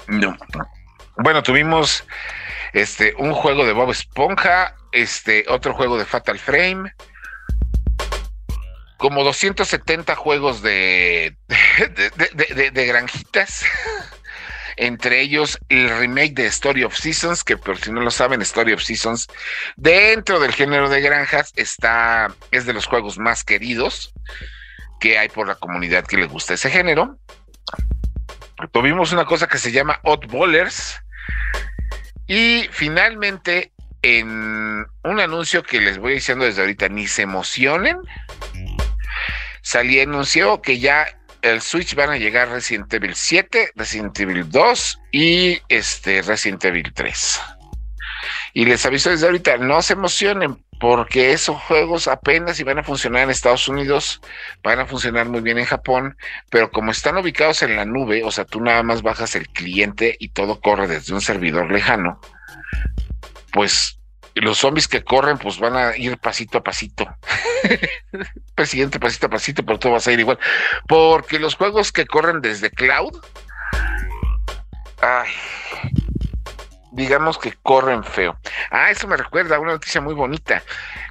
[0.07, 0.37] No.
[1.17, 2.05] Bueno, tuvimos
[2.73, 6.93] este un juego de Bob Esponja, este otro juego de Fatal Frame,
[8.97, 13.65] como 270 juegos de, de, granjitas.
[14.77, 18.73] Entre ellos el remake de Story of Seasons, que por si no lo saben, Story
[18.73, 19.29] of Seasons,
[19.77, 24.13] dentro del género de granjas, está, es de los juegos más queridos
[25.05, 27.19] que hay por la comunidad que le gusta ese género.
[28.73, 30.99] Tuvimos una cosa que se llama Bowlers
[32.27, 37.99] Y finalmente, en un anuncio que les voy diciendo desde ahorita, ni se emocionen,
[39.61, 41.07] salí anunció que ya
[41.43, 46.95] el Switch van a llegar Resident Evil 7, Resident Evil 2 y este Resident Evil
[46.95, 47.43] 3.
[48.55, 53.23] Y les aviso desde ahorita, no se emocionen porque esos juegos apenas iban a funcionar
[53.23, 54.21] en Estados Unidos,
[54.63, 56.15] van a funcionar muy bien en Japón,
[56.51, 60.15] pero como están ubicados en la nube, o sea, tú nada más bajas el cliente
[60.19, 62.21] y todo corre desde un servidor lejano,
[63.51, 63.99] pues
[64.35, 67.09] los zombies que corren, pues van a ir pasito a pasito.
[68.55, 70.39] Presidente, pasito a pasito, pero todo va a ir igual.
[70.87, 73.19] Porque los juegos que corren desde cloud,
[75.01, 75.31] ay,
[76.95, 78.39] digamos que corren feo.
[78.71, 80.63] Ah, eso me recuerda a una noticia muy bonita.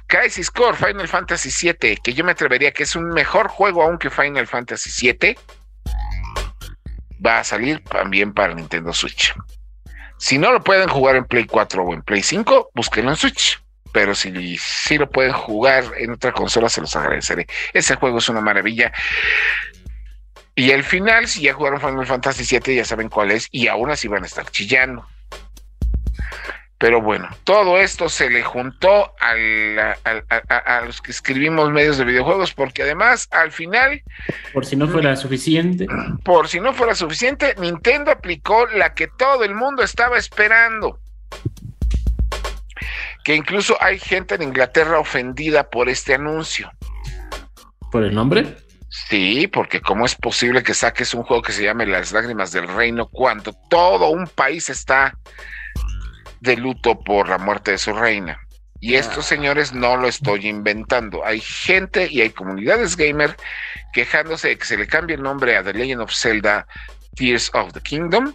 [0.06, 3.98] Crisis Core Final Fantasy VII, que yo me atrevería que es un mejor juego aún
[3.98, 5.36] que Final Fantasy VII,
[7.24, 9.34] va a salir también para Nintendo Switch.
[10.18, 13.60] Si no lo pueden jugar en Play 4 o en Play 5, búsquenlo en Switch.
[13.92, 17.46] Pero si, si lo pueden jugar en otra consola, se los agradeceré.
[17.72, 18.92] Ese juego es una maravilla.
[20.56, 23.90] Y el final, si ya jugaron Final Fantasy VII, ya saben cuál es, y aún
[23.90, 25.06] así van a estar chillando.
[26.78, 32.82] Pero bueno, todo esto se le juntó a, los que escribimos medios de videojuegos, porque
[32.82, 34.02] además al final...
[34.52, 35.86] Por si no fuera suficiente.
[36.24, 40.98] Por si no fuera suficiente, Nintendo aplicó la que todo el mundo estaba esperando.
[43.24, 46.70] Que incluso hay gente en Inglaterra ofendida por este anuncio.
[47.90, 48.56] ¿Por el nombre?
[48.90, 52.68] Sí, porque cómo es posible que saques un juego que se llame Las lágrimas del
[52.68, 55.16] reino cuando todo un país está
[56.44, 58.38] de luto por la muerte de su reina.
[58.80, 61.24] Y estos señores no lo estoy inventando.
[61.24, 63.34] Hay gente y hay comunidades gamer
[63.94, 66.66] quejándose de que se le cambie el nombre a The Legend of Zelda
[67.16, 68.34] Tears of the Kingdom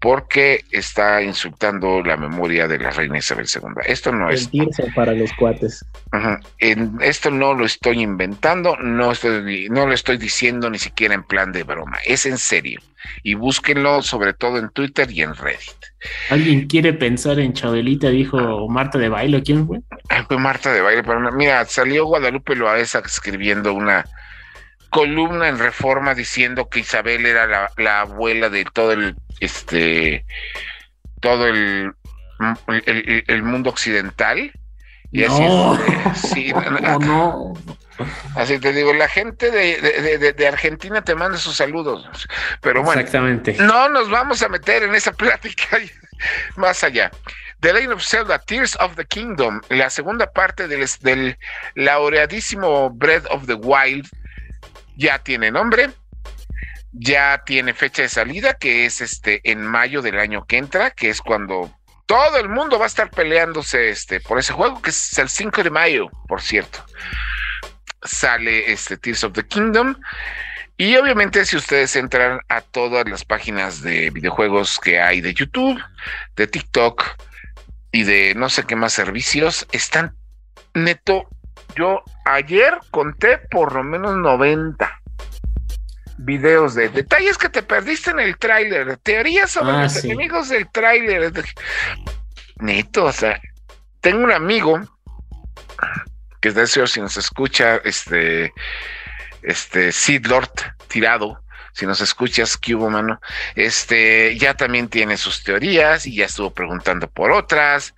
[0.00, 3.82] porque está insultando la memoria de la reina Isabel II.
[3.86, 4.50] Esto no es.
[4.94, 5.84] para los cuates.
[6.58, 11.22] en, esto no lo estoy inventando, no, estoy, no lo estoy diciendo ni siquiera en
[11.22, 12.80] plan de broma, es en serio.
[13.22, 15.80] Y búsquenlo sobre todo en Twitter y en Reddit.
[16.30, 18.08] ¿Alguien quiere pensar en Chabelita?
[18.08, 19.42] Dijo Marta de Baile.
[19.42, 19.80] ¿Quién fue?
[20.28, 21.02] fue Marta de Baile.
[21.02, 24.04] Pero mira, salió Guadalupe Loaesa escribiendo una
[24.90, 30.24] columna en Reforma diciendo que Isabel era la, abuela de todo el este
[31.20, 31.92] todo el,
[32.86, 34.52] el, mundo occidental.
[35.12, 35.42] Y así,
[36.14, 36.52] sí,
[37.00, 37.54] no.
[38.34, 42.28] Así te digo, la gente de, de, Argentina te manda sus saludos.
[42.60, 43.56] Pero bueno, Exactamente.
[43.58, 45.78] no nos vamos a meter en esa plática
[46.56, 47.10] más allá.
[47.60, 51.38] The Legend of Zelda, Tears of the Kingdom, la segunda parte del, del
[51.74, 54.08] laureadísimo Breath of the Wild,
[55.00, 55.90] ya tiene nombre,
[56.92, 61.08] ya tiene fecha de salida, que es este en mayo del año que entra, que
[61.08, 61.74] es cuando
[62.06, 65.62] todo el mundo va a estar peleándose este, por ese juego, que es el 5
[65.62, 66.84] de mayo, por cierto
[68.02, 69.96] sale este Tears of the Kingdom.
[70.76, 75.78] Y obviamente si ustedes entran a todas las páginas de videojuegos que hay de YouTube,
[76.36, 77.04] de TikTok
[77.92, 80.16] y de no sé qué más servicios, están
[80.72, 81.28] neto.
[81.76, 82.02] Yo
[82.34, 85.00] ayer conté por lo menos 90
[86.18, 90.70] videos de detalles que te perdiste en el tráiler, teorías sobre ah, los enemigos del
[90.70, 91.32] tráiler.
[92.56, 93.40] Neto, o sea,
[94.00, 94.80] tengo un amigo
[96.40, 98.52] que es de si nos escucha, este,
[99.42, 100.50] este, Sid Lord
[100.88, 101.42] tirado,
[101.72, 103.20] si nos escuchas, que hubo, mano,
[103.54, 107.94] este, ya también tiene sus teorías y ya estuvo preguntando por otras,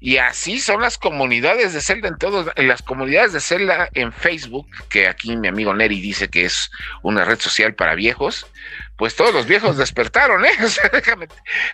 [0.00, 4.12] y así son las comunidades de Zelda en todos, en las comunidades de Zelda en
[4.12, 6.70] Facebook, que aquí mi amigo Neri dice que es
[7.02, 8.46] una red social para viejos,
[8.96, 10.50] pues todos los viejos despertaron, ¿eh?
[10.64, 11.26] O sea, déjame,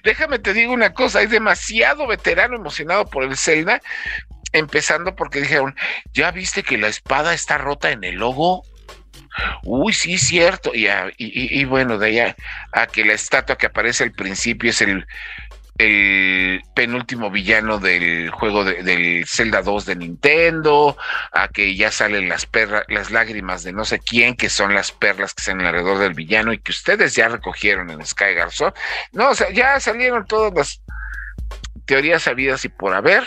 [0.04, 3.80] déjame te digo una cosa, hay demasiado veterano emocionado por el Zelda
[4.52, 5.74] empezando porque dijeron,
[6.12, 8.62] ¿ya viste que la espada está rota en el logo?
[9.64, 10.72] Uy, sí, cierto.
[10.74, 12.36] Y, bueno, de allá
[12.72, 15.06] a que la estatua que aparece al principio es el,
[16.74, 20.96] penúltimo villano del juego del Zelda 2 de Nintendo,
[21.32, 24.90] a que ya salen las perras, las lágrimas de no sé quién, que son las
[24.90, 28.72] perlas que están alrededor del villano y que ustedes ya recogieron en Sky Garzo.
[29.12, 30.80] No, o sea, ya salieron todas las
[31.84, 33.24] teorías sabidas y por haber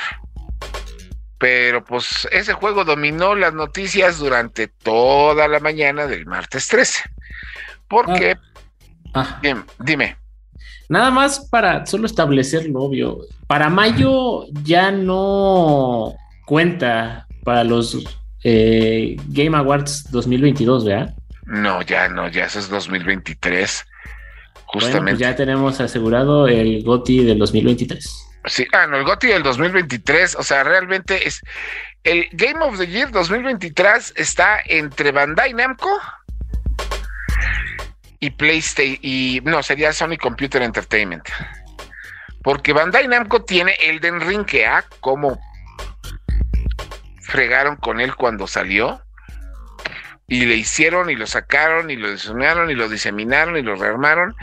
[1.39, 7.01] pero pues ese juego dominó las noticias durante toda la mañana del martes 13.
[7.87, 8.37] Porque,
[9.15, 9.41] ah.
[9.43, 9.65] ah.
[9.79, 10.15] dime,
[10.89, 13.19] Nada más para solo establecer lo obvio.
[13.45, 16.15] Para mayo ya no
[16.47, 17.95] cuenta para los
[18.43, 21.15] eh, Game Awards 2022, ¿verdad?
[21.45, 23.85] No, ya no, ya eso es 2023.
[24.73, 25.21] Pues Justamente.
[25.21, 28.28] ya tenemos asegurado el GOTI del 2023.
[28.45, 31.41] Sí, ah, no, el GOTY del 2023, o sea, realmente es
[32.03, 35.99] el Game of the Year 2023 está entre Bandai Namco
[38.19, 41.27] y PlayStation y no, sería Sony Computer Entertainment.
[42.41, 45.39] Porque Bandai Namco tiene Elden Ring que ah, como
[47.21, 49.03] fregaron con él cuando salió
[50.27, 54.35] y le hicieron y lo sacaron y lo diseñaron y lo diseminaron y lo rearmaron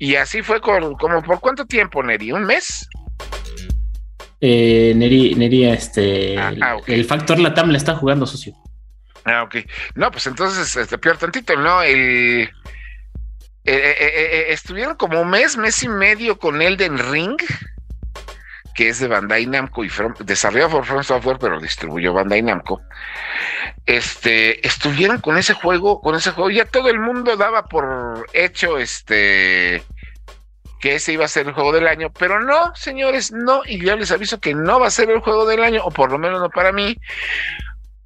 [0.00, 2.88] y así fue como por cuánto tiempo, Neri, ¿un mes?
[4.40, 8.54] Eh, Neri, Neri, este, ah, ah, el factor Latam le está jugando socio.
[9.26, 9.56] Ah, ok.
[9.96, 11.82] No, pues entonces, este, peor tantito, ¿no?
[11.82, 12.48] El, eh,
[13.66, 17.36] eh, eh, estuvieron como un mes, mes y medio con Elden Ring,
[18.80, 22.80] que es de Bandai Namco y desarrollado por From Software, pero distribuyó Bandai Namco.
[23.84, 28.78] Este, estuvieron con ese juego, con ese juego, ya todo el mundo daba por hecho
[28.78, 29.82] este
[30.80, 33.94] que ese iba a ser el juego del año, pero no, señores, no, y yo
[33.98, 36.40] les aviso que no va a ser el juego del año, o por lo menos
[36.40, 36.96] no para mí,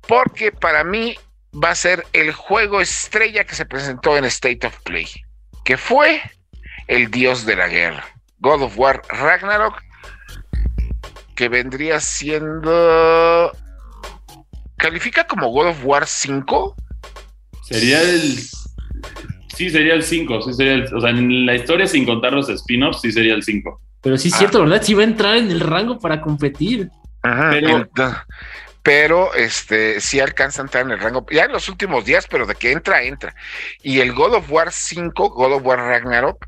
[0.08, 1.16] porque para mí
[1.52, 5.06] va a ser el juego estrella que se presentó en State of Play,
[5.64, 6.20] que fue
[6.88, 8.04] el dios de la guerra,
[8.40, 9.83] God of War Ragnarok,
[11.34, 13.52] que vendría siendo...
[14.76, 16.76] ¿Califica como God of War 5?
[17.62, 18.38] Sería el...
[19.54, 20.94] Sí, sería el 5, sí sería el...
[20.94, 23.80] O sea, en la historia sin contar los spin-offs, sí sería el 5.
[24.02, 24.60] Pero sí es cierto.
[24.60, 24.82] ¿verdad?
[24.82, 26.90] Sí va a entrar en el rango para competir.
[27.22, 27.88] Ajá, pero,
[28.82, 32.44] pero este sí alcanza a entrar en el rango, ya en los últimos días, pero
[32.44, 33.34] de que entra, entra.
[33.82, 36.46] Y el God of War 5, God of War Ragnarok,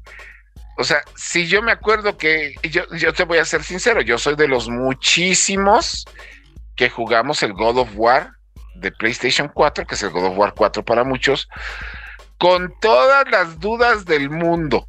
[0.77, 4.19] o sea, si yo me acuerdo que, yo, yo te voy a ser sincero, yo
[4.19, 6.05] soy de los muchísimos
[6.77, 8.33] que jugamos el God of War
[8.75, 11.49] de PlayStation 4, que es el God of War 4 para muchos,
[12.39, 14.87] con todas las dudas del mundo.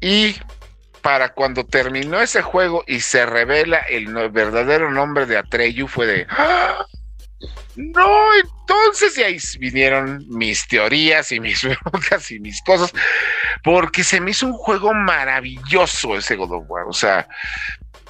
[0.00, 0.36] Y
[1.00, 6.26] para cuando terminó ese juego y se revela el verdadero nombre de Atreyu, fue de.
[7.76, 12.92] No, entonces y ahí vinieron mis teorías y mis preguntas y mis cosas,
[13.62, 16.86] porque se me hizo un juego maravilloso ese God of War.
[16.88, 17.28] O sea,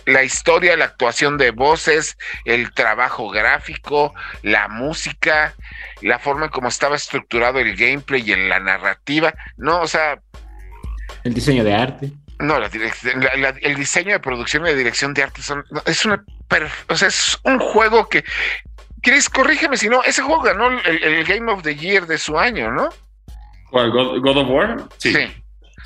[0.06, 5.54] la historia, la actuación de voces, el trabajo gráfico, la música,
[6.00, 9.34] la forma en cómo estaba estructurado el gameplay y en la narrativa.
[9.56, 10.20] No, o sea.
[11.24, 12.12] El diseño de arte.
[12.38, 16.22] No, el diseño de producción y de dirección de arte son, es una.
[16.88, 18.24] O sea, es un juego que
[19.06, 22.72] Chris, corrígeme si no, ese juego ganó el, Game of the Year de su año,
[22.72, 22.88] ¿no?
[23.70, 23.92] ¿Cuál?
[23.92, 24.84] God, of War?
[24.98, 25.12] Sí.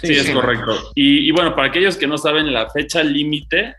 [0.00, 0.90] Sí, es correcto.
[0.94, 3.76] Y, bueno, para aquellos que no saben, la fecha límite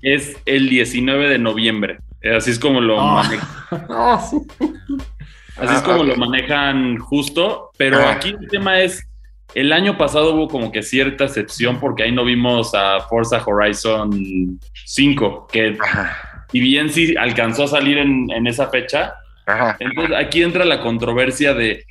[0.00, 1.98] es el 19 de noviembre.
[2.36, 3.24] Así es como lo ah.
[3.24, 3.48] manejan.
[5.56, 7.72] Así es ah, como lo manejan justo.
[7.76, 9.04] Pero aquí el tema es.
[9.54, 14.58] El año pasado hubo como que cierta excepción porque ahí no vimos a Forza Horizon
[14.72, 15.76] 5, que
[16.52, 19.14] y bien sí alcanzó a salir en, esa fecha.
[19.80, 21.84] Entonces aquí entra la controversia de,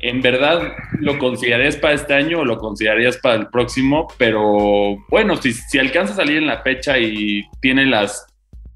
[0.00, 4.08] ¿en verdad lo considerarías para este año o lo considerarías para el próximo?
[4.18, 8.26] Pero bueno, si, si alcanza a salir en la fecha y tiene las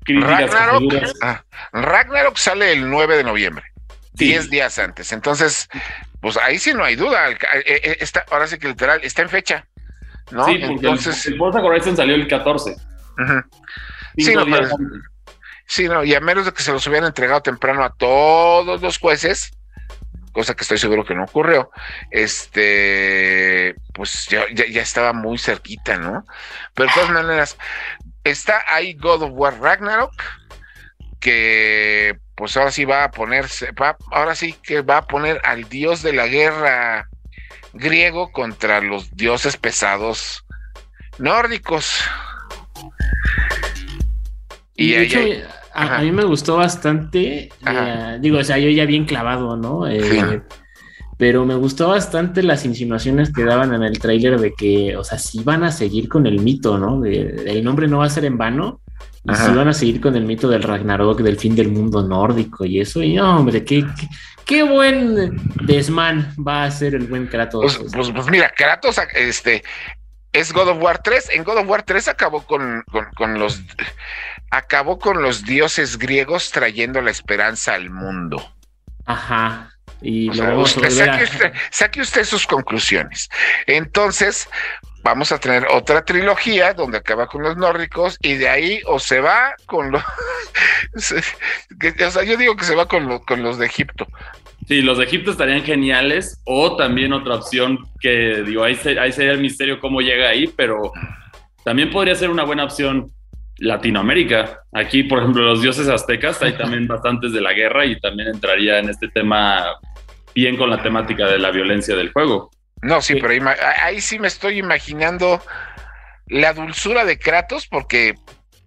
[0.05, 3.65] críticas Ragnarok, ah, Ragnarok sale el 9 de noviembre,
[4.15, 5.13] 10 días antes.
[5.13, 5.69] Entonces,
[6.21, 7.31] pues ahí sí no hay duda.
[7.31, 9.67] Eh, eh, está, ahora sí que literal está en fecha.
[10.31, 10.45] ¿no?
[10.47, 12.75] Sí, Entonces, el, el Forza Horizon salió el 14.
[14.17, 14.45] Sí, no,
[15.67, 18.99] Sí, no, y a menos de que se los hubieran entregado temprano a todos los
[18.99, 19.51] jueces,
[20.33, 21.71] cosa que estoy seguro que no ocurrió,
[22.11, 26.25] este, pues ya, ya, estaba muy cerquita, ¿no?
[26.75, 27.59] Pero de todas maneras,
[28.23, 30.13] está ahí God of War Ragnarok,
[31.21, 35.69] que pues ahora sí va a ponerse, va, ahora sí que va a poner al
[35.69, 37.09] dios de la guerra
[37.73, 40.45] griego contra los dioses pesados
[41.19, 42.05] nórdicos.
[44.77, 45.19] Y, de hecho,
[45.73, 47.49] a, mí me gustó bastante.
[47.67, 49.87] Eh, digo, o sea, yo ya bien clavado, ¿no?
[49.89, 50.43] Eh,
[51.19, 55.19] pero me gustó bastante las insinuaciones que daban en el tráiler de que, o sea,
[55.19, 57.03] si van a seguir con el mito, ¿no?
[57.05, 58.81] el nombre no va a ser en vano.
[59.25, 62.65] Y si van a seguir con el mito del Ragnarok, del fin del mundo nórdico
[62.65, 63.03] y eso.
[63.03, 63.85] Y no, hombre, qué,
[64.45, 67.77] qué, buen desmán va a ser el buen Kratos.
[67.77, 69.65] Pues, pues, pues mira, Kratos, este,
[70.33, 71.31] es God of War 3.
[71.31, 72.85] En God of War 3 acabó con,
[73.37, 73.63] los
[74.57, 78.53] acabó con los dioses griegos trayendo la esperanza al mundo.
[79.05, 79.71] Ajá.
[80.03, 80.31] Y
[81.71, 83.29] saque, usted, sus conclusiones.
[83.67, 84.49] Entonces,
[85.03, 89.21] vamos a tener otra trilogía donde acaba con los nórdicos y de ahí o se
[89.21, 90.03] va con los...
[90.95, 94.07] o sea, yo digo que se va con, con los de Egipto.
[94.69, 96.41] Sí, los de Egipto estarían geniales.
[96.45, 100.93] O también otra opción que digo, ahí, ahí sería el misterio cómo llega ahí, pero
[101.65, 103.13] también podría ser una buena opción
[103.59, 104.63] Latinoamérica.
[104.73, 108.79] Aquí, por ejemplo, los dioses aztecas, hay también bastantes de la guerra y también entraría
[108.79, 109.65] en este tema
[110.35, 112.51] bien con la temática de la violencia del juego.
[112.83, 113.51] No, sí, pero
[113.83, 115.41] ahí sí me estoy imaginando
[116.27, 118.15] la dulzura de Kratos, porque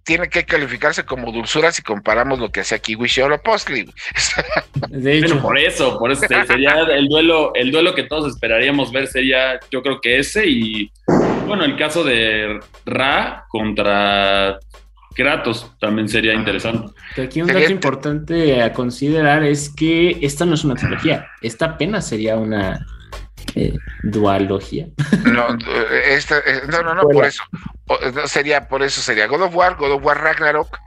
[0.04, 3.92] tiene que calificarse como dulzura si comparamos lo que hace aquí Wishoro Postly.
[4.88, 9.06] De hecho, por eso, por eso sería el duelo, el duelo que todos esperaríamos ver
[9.06, 10.92] sería, yo creo que ese y
[11.46, 14.58] bueno, el caso de Ra contra
[15.14, 16.92] Kratos también sería interesante.
[17.20, 22.06] aquí un dato importante a considerar es que esta no es una trilogía, esta apenas
[22.06, 22.86] sería una
[23.54, 24.86] Eh, dualogía.
[25.24, 25.56] No,
[26.06, 27.42] esta, eh, no, no, no, por eso.
[28.26, 30.78] Sería, por eso sería God of War, God of War Ragnarok.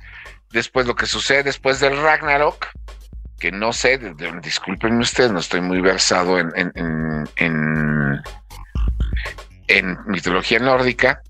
[0.52, 2.68] Después lo que sucede después del Ragnarok,
[3.40, 4.00] que no sé,
[4.42, 6.72] disculpenme ustedes, no estoy muy versado en, en,
[7.36, 8.22] en,
[9.68, 11.22] en mitología nórdica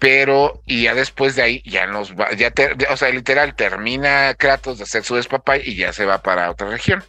[0.00, 2.52] pero y ya después de ahí ya nos va, ya
[2.90, 6.68] o sea, literal termina Kratos de hacer su despapay y ya se va para otra
[6.70, 7.04] región.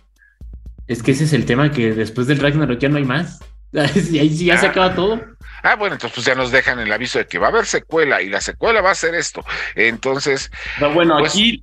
[0.92, 3.40] Es que ese es el tema que después del Ragnarok ya no hay más.
[4.12, 5.22] Y ahí sí ya se acaba todo.
[5.64, 8.22] Ah, bueno, entonces pues ya nos dejan el aviso de que va a haber secuela
[8.22, 9.46] y la secuela va a ser esto.
[9.76, 10.52] Entonces.
[10.94, 11.62] bueno, pues aquí,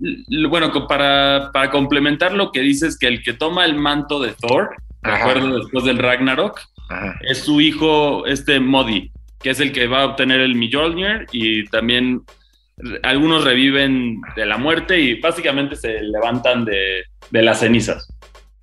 [0.49, 4.71] bueno, para, para complementar lo que dices, que el que toma el manto de Thor,
[5.03, 6.61] de acuerdo después del Ragnarok,
[7.21, 11.65] es su hijo, este Modi que es el que va a obtener el Mjolnir y
[11.67, 12.23] también
[13.03, 18.09] algunos reviven de la muerte y básicamente se levantan de, las cenizas.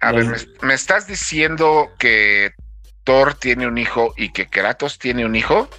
[0.05, 2.51] A ver, ¿me, estás diciendo que
[3.03, 5.69] Thor tiene un hijo y que Kratos tiene un hijo?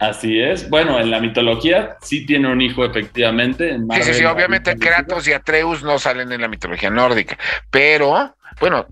[0.00, 0.68] Así es.
[0.70, 3.76] Bueno, en la mitología sí tiene un hijo, efectivamente.
[3.94, 4.24] sí, sí, sí.
[4.24, 7.36] Obviamente Kratos y Atreus no salen en la mitología nórdica.
[7.70, 8.86] Pero, bueno,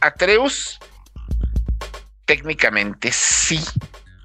[0.00, 0.78] Atreus
[2.24, 3.60] técnicamente sí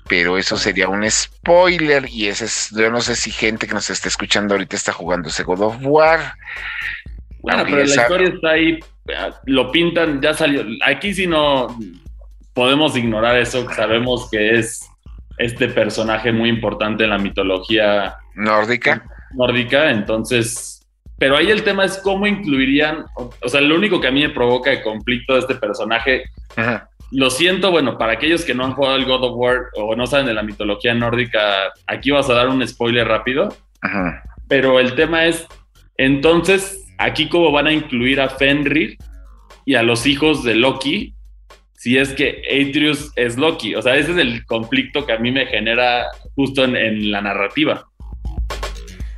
[0.07, 3.89] pero eso sería un spoiler y ese es, yo no sé si gente que nos
[3.89, 6.33] está escuchando ahorita está jugando ese God of War.
[7.41, 8.79] Bueno, pero la historia está ahí,
[9.45, 10.63] lo pintan, ya salió.
[10.85, 11.67] Aquí si no
[12.53, 14.87] podemos ignorar eso, sabemos que es
[15.37, 19.03] este personaje muy importante en la mitología nórdica.
[19.33, 20.87] Nórdica, entonces,
[21.17, 24.29] pero ahí el tema es cómo incluirían, o, sea, lo único que a mí me
[24.29, 28.73] provoca el conflicto de este personaje Ajá lo siento, bueno, para aquellos que no han
[28.73, 32.33] jugado el God of War o no saben de la mitología nórdica, aquí vas a
[32.33, 33.49] dar un spoiler rápido.
[34.47, 35.47] Pero el tema es,
[35.97, 38.97] entonces, aquí cómo van a incluir a Fenrir
[39.65, 41.13] y a los hijos de Loki,
[41.73, 43.75] si es que Atreus es Loki.
[43.75, 47.87] O sea, ese es el conflicto que a mí me genera justo en, la narrativa.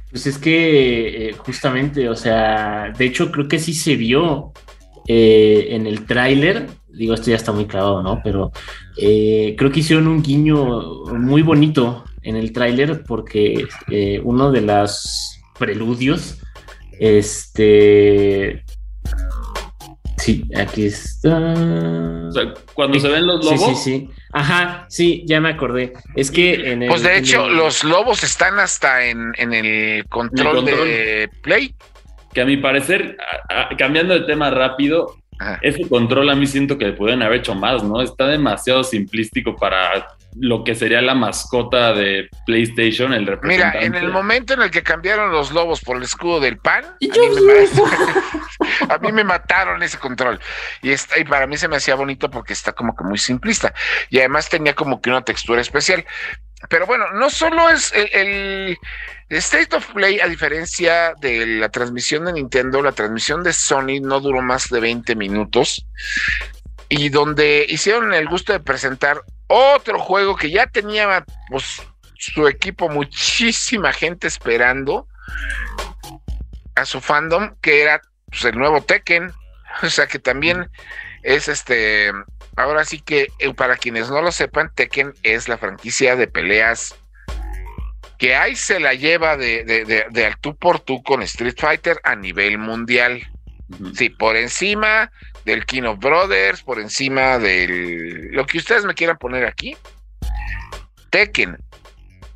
[0.09, 4.51] Pues es que eh, justamente, o sea, de hecho creo que sí se vio
[5.07, 8.21] eh, en el tráiler digo, esto ya está muy clavado, ¿no?
[8.23, 8.51] Pero
[8.97, 13.65] eh, creo que hicieron un guiño muy bonito en el tráiler porque
[14.23, 16.39] uno de los preludios,
[16.99, 18.63] este...
[20.17, 21.37] Sí, aquí está.
[22.27, 23.61] O sea, cuando se ven los lobos.
[23.61, 24.09] Sí, sí, sí.
[24.33, 25.93] Ajá, sí, ya me acordé.
[26.13, 26.89] Es que en el.
[26.89, 31.73] Pues de hecho, los lobos están hasta en, el, control de Play.
[32.33, 33.17] Que a mi parecer,
[33.77, 35.15] cambiando de tema rápido,
[35.61, 38.01] ese control a mí siento que le pueden haber hecho más, ¿no?
[38.01, 43.77] Está demasiado simplístico para lo que sería la mascota de PlayStation, el representante.
[43.77, 46.85] Mira, en el momento en el que cambiaron los lobos por el escudo del pan,
[48.89, 50.39] a, mí me, mataron ese control.
[50.81, 53.73] Y, está, y para mí se me hacía bonito porque está como que muy simplista.
[54.09, 56.05] Y además tenía como que una textura especial.
[56.69, 58.77] Pero bueno, no solo es el
[59.29, 64.19] State of Play, a diferencia de la transmisión de Nintendo, la transmisión de Sony no
[64.19, 65.85] duró más de 20 minutos
[66.89, 71.81] y donde hicieron el gusto de presentar otro juego que ya tenía pues,
[72.17, 75.07] su equipo, muchísima gente esperando
[76.75, 79.31] a su fandom, que era pues, el nuevo Tekken.
[79.83, 80.67] O sea que también
[81.21, 82.11] es este.
[82.57, 86.95] Ahora sí que, eh, para quienes no lo sepan, Tekken es la franquicia de peleas
[88.17, 92.15] que ahí se la lleva de, de, al tú por tú con Street Fighter a
[92.15, 93.21] nivel mundial.
[93.93, 95.11] Sí, por encima
[95.49, 99.75] del King of Brothers, por encima del lo que ustedes me quieran poner aquí.
[101.09, 101.57] Tekken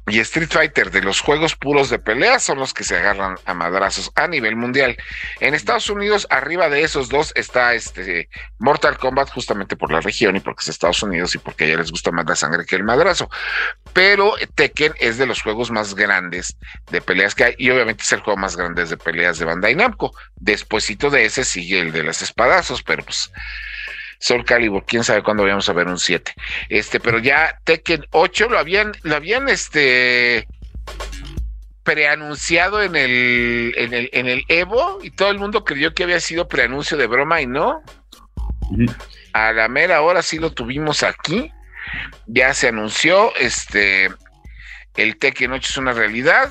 [0.07, 3.53] y Street Fighter de los juegos puros de pelea son los que se agarran a
[3.53, 4.97] madrazos a nivel mundial.
[5.39, 8.29] En Estados Unidos, arriba de esos dos está este
[8.59, 11.91] Mortal Kombat, justamente por la región y porque es Estados Unidos y porque a les
[11.91, 13.29] gusta más la sangre que el madrazo.
[13.93, 16.57] Pero Tekken es de los juegos más grandes
[16.91, 19.75] de peleas que hay y obviamente es el juego más grande de peleas de Bandai
[19.75, 20.13] Namco.
[20.35, 23.31] Despuésito de ese sigue el de las espadazos, pero pues
[24.23, 26.33] Soul Calibur, quién sabe cuándo vamos a ver un 7.
[26.69, 30.47] Este, pero ya Tekken 8 lo habían, lo habían este
[31.83, 36.21] preanunciado en el, en el, en el Evo y todo el mundo creyó que había
[36.21, 37.83] sido preanuncio de broma y no.
[39.33, 41.51] A la mera hora sí lo tuvimos aquí.
[42.25, 44.09] Ya se anunció, este,
[44.95, 46.49] el Tekken 8 es una realidad.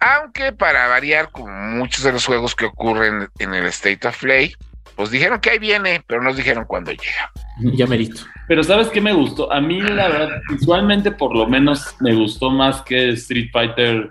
[0.00, 4.56] Aunque para variar, como muchos de los juegos que ocurren en el State of Play,
[4.96, 7.32] pues dijeron que ahí viene, pero nos dijeron cuándo llega.
[7.76, 8.22] Ya merito.
[8.48, 9.52] Pero ¿sabes qué me gustó?
[9.52, 14.10] A mí, la verdad, visualmente por lo menos me gustó más que Street Fighter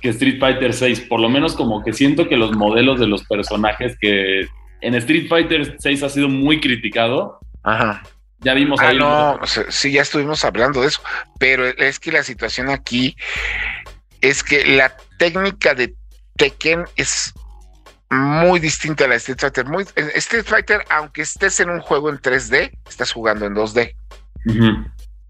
[0.00, 1.02] que Street Fighter 6.
[1.02, 4.46] Por lo menos como que siento que los modelos de los personajes que
[4.80, 7.38] en Street Fighter 6 ha sido muy criticado.
[7.62, 8.02] Ajá.
[8.40, 8.98] Ya vimos ah, ahí.
[8.98, 9.38] No,
[9.68, 11.02] sí, ya estuvimos hablando de eso,
[11.38, 13.16] pero es que la situación aquí
[14.22, 15.94] es que la técnica de
[16.36, 17.34] Tekken es
[18.10, 19.66] muy distinta a la de Street Fighter.
[19.66, 23.94] Muy, Street Fighter, aunque estés en un juego en 3D, estás jugando en 2D.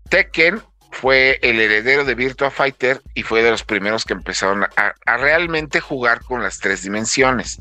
[0.08, 5.16] Tekken fue el heredero de Virtua Fighter y fue de los primeros que empezaron a,
[5.18, 7.58] realmente jugar con las tres dimensiones.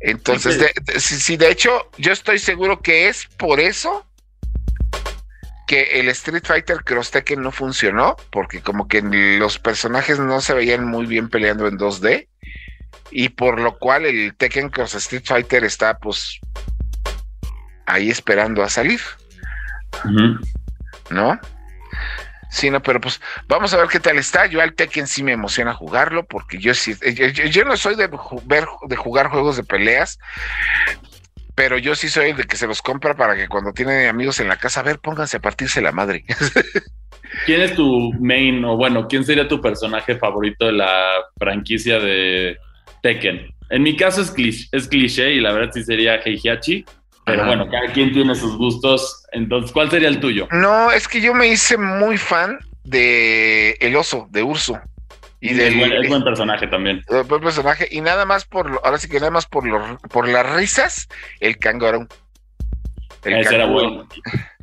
[0.00, 4.04] Entonces, sí, de, hecho, yo estoy seguro que es por eso
[5.68, 10.54] que el Street Fighter Cross Tekken no funcionó, porque como que los personajes no se
[10.54, 12.28] veían muy bien peleando en 2D,
[13.10, 16.40] y por lo cual el Tekken Cross Street Fighter está pues
[17.86, 19.00] ahí esperando a salir.
[21.10, 21.38] ¿No?
[22.50, 24.46] Sí, no, pero pues vamos a ver qué tal está.
[24.46, 26.94] Yo al Tekken sí me emociona jugarlo porque yo sí,
[27.50, 28.10] yo, no soy de,
[28.44, 30.18] ver, de jugar juegos de peleas,
[31.54, 34.40] pero yo sí soy el de que se los compra para que cuando tienen amigos
[34.40, 36.24] en la casa, a ver, pónganse a partirse la madre.
[37.46, 42.58] ¿Quién es tu main o bueno, quién sería tu personaje favorito de la franquicia de
[43.02, 43.54] Tekken?
[43.70, 46.84] En mi caso es cliché, es cliché y la verdad sí sería Heihachi.
[47.24, 49.24] Pero bueno, cada quien tiene sus gustos.
[49.32, 50.48] Entonces, ¿cuál sería el tuyo?
[50.50, 54.80] No, es que yo me hice muy fan de El Oso, de Urso.
[55.40, 57.02] Y es, buen, personaje también.
[57.08, 57.88] Buen personaje.
[57.90, 59.64] Y nada más por, ahora sí que nada más por,
[60.08, 61.08] por las risas,
[61.40, 62.06] el Kangaroo.
[63.24, 64.06] Ese era bueno.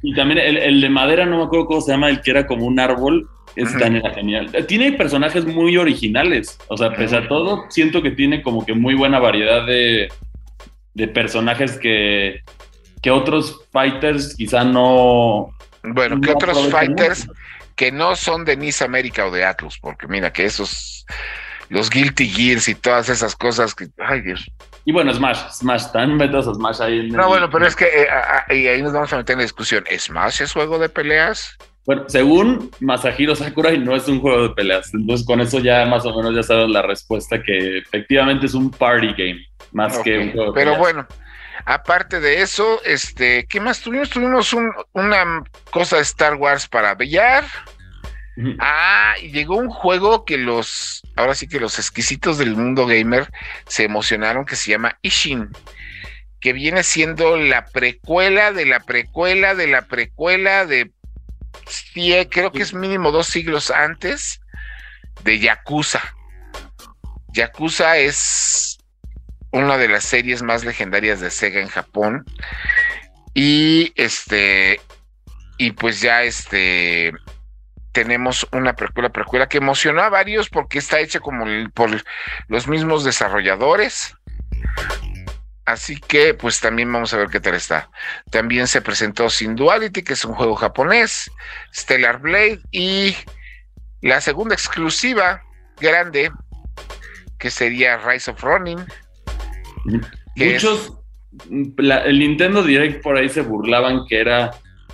[0.01, 2.65] Y también el, de madera, no me acuerdo cómo se llama, el que era como
[2.65, 3.29] un árbol.
[3.55, 4.65] También era genial.
[4.67, 6.57] Tiene personajes muy originales.
[6.67, 10.09] O sea, pese a todo, siento que tiene como que muy buena variedad de,
[10.93, 12.41] de personajes que,
[13.01, 15.49] que otros fighters quizá no.
[15.83, 17.27] Bueno, que otros fighters
[17.75, 21.05] que no son de Nice América o de Atlus, porque mira que esos,
[21.69, 24.51] los Guilty Gears y todas esas cosas que, ay Dios.
[24.83, 26.99] Y bueno, Smash, Smash, están metas a Smash ahí.
[26.99, 29.43] En no, bueno, pero es que eh, y ahí nos vamos a meter en la
[29.43, 29.85] discusión.
[29.97, 31.57] ¿Smash es juego de peleas?
[31.85, 34.93] Bueno, según Masahiro Sakurai, no es un juego de peleas.
[34.93, 38.69] Entonces, con eso ya más o menos ya sabes la respuesta que efectivamente es un
[38.69, 41.07] party game más que un juego Pero bueno,
[41.65, 44.09] aparte de eso, este, ¿qué más tuvimos?
[44.09, 44.53] Tuvimos
[44.93, 47.45] una cosa de Star Wars para bellar.
[48.59, 53.27] Ah, y llegó un juego que los, ahora sí que los exquisitos del mundo gamer
[53.65, 55.49] se emocionaron, que se llama Ishin,
[56.39, 60.91] que viene siendo la precuela de la precuela de la precuela de,
[61.67, 64.41] sí, creo que es mínimo dos siglos antes
[65.23, 66.01] de Yakuza.
[67.29, 68.77] Yakuza es
[69.51, 72.25] una de las series más legendarias de Sega en Japón.
[73.33, 74.81] Y este,
[75.57, 77.13] y pues ya este,
[77.91, 81.89] tenemos una precuela, precuela que emocionó a varios porque está hecha como por
[82.47, 84.15] los mismos desarrolladores.
[85.69, 87.91] Así que pues también vamos a ver qué tal está.
[88.31, 91.29] También se presentó Sin Duality, que es un juego japonés,
[91.73, 93.15] Stellar Blade y
[94.01, 95.43] la segunda exclusiva
[95.79, 96.31] grande,
[97.37, 98.83] que sería Rise of Ronin,
[100.35, 100.93] Muchos,
[101.49, 104.51] el Nintendo Direct por ahí se burlaban que era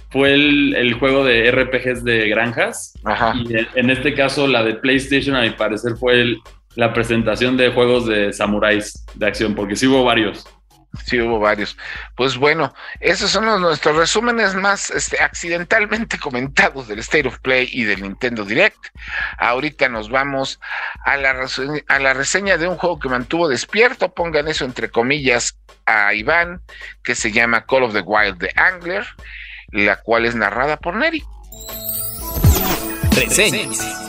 [0.10, 2.94] fue el, juego de RPGs de granjas.
[3.50, 6.38] Y en, este caso, la de PlayStation, a mi parecer, fue
[6.76, 10.46] la presentación de juegos de samuráis de acción, porque sí hubo varios.
[11.04, 11.78] Sí, hubo varios.
[12.16, 17.84] Pues bueno, esos son nuestros resúmenes más este, accidentalmente comentados del State of Play y
[17.84, 18.88] del Nintendo Direct.
[19.38, 20.60] Ahorita nos vamos
[21.04, 21.36] a la,
[21.88, 26.62] a la reseña de un juego que mantuvo despierto, pongan eso entre comillas a Iván,
[27.04, 29.06] que se llama Call of the Wild The Angler,
[29.70, 31.24] la cual es narrada por Neri.
[33.12, 34.05] Reseñas.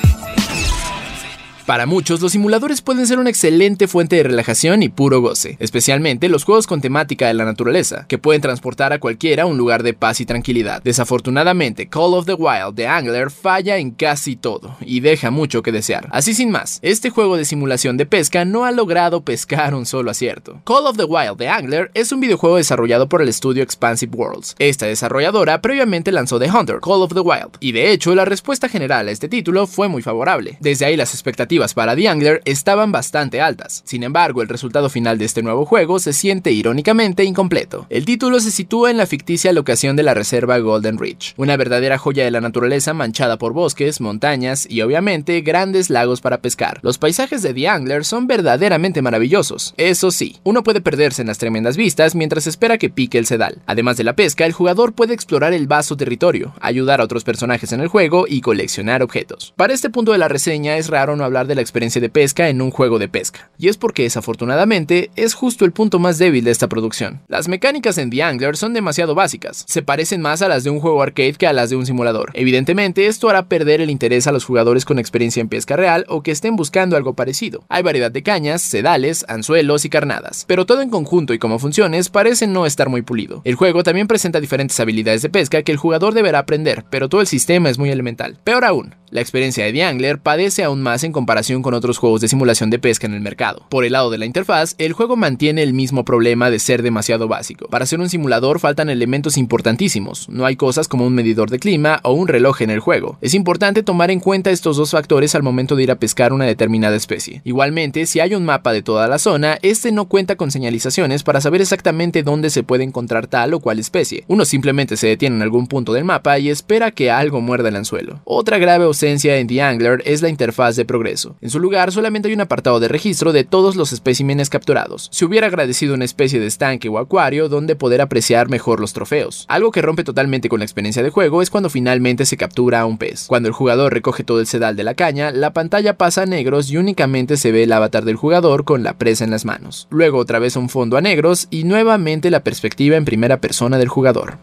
[1.66, 6.28] Para muchos, los simuladores pueden ser una excelente fuente de relajación y puro goce, especialmente
[6.28, 9.82] los juegos con temática de la naturaleza, que pueden transportar a cualquiera a un lugar
[9.82, 10.80] de paz y tranquilidad.
[10.84, 15.72] Desafortunadamente, Call of the Wild The Angler falla en casi todo, y deja mucho que
[15.72, 16.06] desear.
[16.12, 20.12] Así sin más, este juego de simulación de pesca no ha logrado pescar un solo
[20.12, 20.60] acierto.
[20.64, 24.54] Call of the Wild The Angler es un videojuego desarrollado por el estudio Expansive Worlds.
[24.60, 28.68] Esta desarrolladora previamente lanzó The Hunter, Call of the Wild, y de hecho la respuesta
[28.68, 30.58] general a este título fue muy favorable.
[30.60, 33.82] Desde ahí las expectativas para The Angler estaban bastante altas.
[33.86, 37.86] Sin embargo, el resultado final de este nuevo juego se siente irónicamente incompleto.
[37.88, 41.98] El título se sitúa en la ficticia locación de la reserva Golden Ridge, una verdadera
[41.98, 46.78] joya de la naturaleza manchada por bosques, montañas y obviamente grandes lagos para pescar.
[46.82, 49.74] Los paisajes de The Angler son verdaderamente maravillosos.
[49.78, 53.62] Eso sí, uno puede perderse en las tremendas vistas mientras espera que pique el sedal.
[53.66, 57.72] Además de la pesca, el jugador puede explorar el vasto territorio, ayudar a otros personajes
[57.72, 59.54] en el juego y coleccionar objetos.
[59.56, 62.48] Para este punto de la reseña es raro no hablar de la experiencia de pesca
[62.48, 63.50] en un juego de pesca.
[63.58, 67.22] Y es porque desafortunadamente es justo el punto más débil de esta producción.
[67.28, 70.80] Las mecánicas en The Angler son demasiado básicas, se parecen más a las de un
[70.80, 72.30] juego arcade que a las de un simulador.
[72.34, 76.22] Evidentemente esto hará perder el interés a los jugadores con experiencia en pesca real o
[76.22, 77.64] que estén buscando algo parecido.
[77.68, 82.08] Hay variedad de cañas, sedales, anzuelos y carnadas, pero todo en conjunto y como funciones
[82.08, 83.42] parece no estar muy pulido.
[83.44, 87.20] El juego también presenta diferentes habilidades de pesca que el jugador deberá aprender, pero todo
[87.20, 88.38] el sistema es muy elemental.
[88.44, 92.22] Peor aún, la experiencia de The Angler padece aún más en comparación con otros juegos
[92.22, 93.66] de simulación de pesca en el mercado.
[93.68, 97.28] Por el lado de la interfaz, el juego mantiene el mismo problema de ser demasiado
[97.28, 97.68] básico.
[97.68, 102.00] Para ser un simulador faltan elementos importantísimos, no hay cosas como un medidor de clima
[102.04, 103.18] o un reloj en el juego.
[103.20, 106.46] Es importante tomar en cuenta estos dos factores al momento de ir a pescar una
[106.46, 107.42] determinada especie.
[107.44, 111.42] Igualmente, si hay un mapa de toda la zona, este no cuenta con señalizaciones para
[111.42, 114.24] saber exactamente dónde se puede encontrar tal o cual especie.
[114.26, 117.76] Uno simplemente se detiene en algún punto del mapa y espera que algo muerda el
[117.76, 118.20] anzuelo.
[118.24, 121.25] Otra grave ausencia en The Angler es la interfaz de progreso.
[121.40, 125.08] En su lugar solamente hay un apartado de registro de todos los especímenes capturados.
[125.12, 129.44] Se hubiera agradecido una especie de estanque o acuario donde poder apreciar mejor los trofeos.
[129.48, 132.86] Algo que rompe totalmente con la experiencia de juego es cuando finalmente se captura a
[132.86, 133.26] un pez.
[133.26, 136.70] Cuando el jugador recoge todo el sedal de la caña, la pantalla pasa a negros
[136.70, 139.88] y únicamente se ve el avatar del jugador con la presa en las manos.
[139.90, 143.88] Luego otra vez un fondo a negros y nuevamente la perspectiva en primera persona del
[143.88, 144.38] jugador.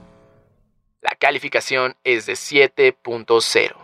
[1.02, 3.83] La calificación es de 7.0.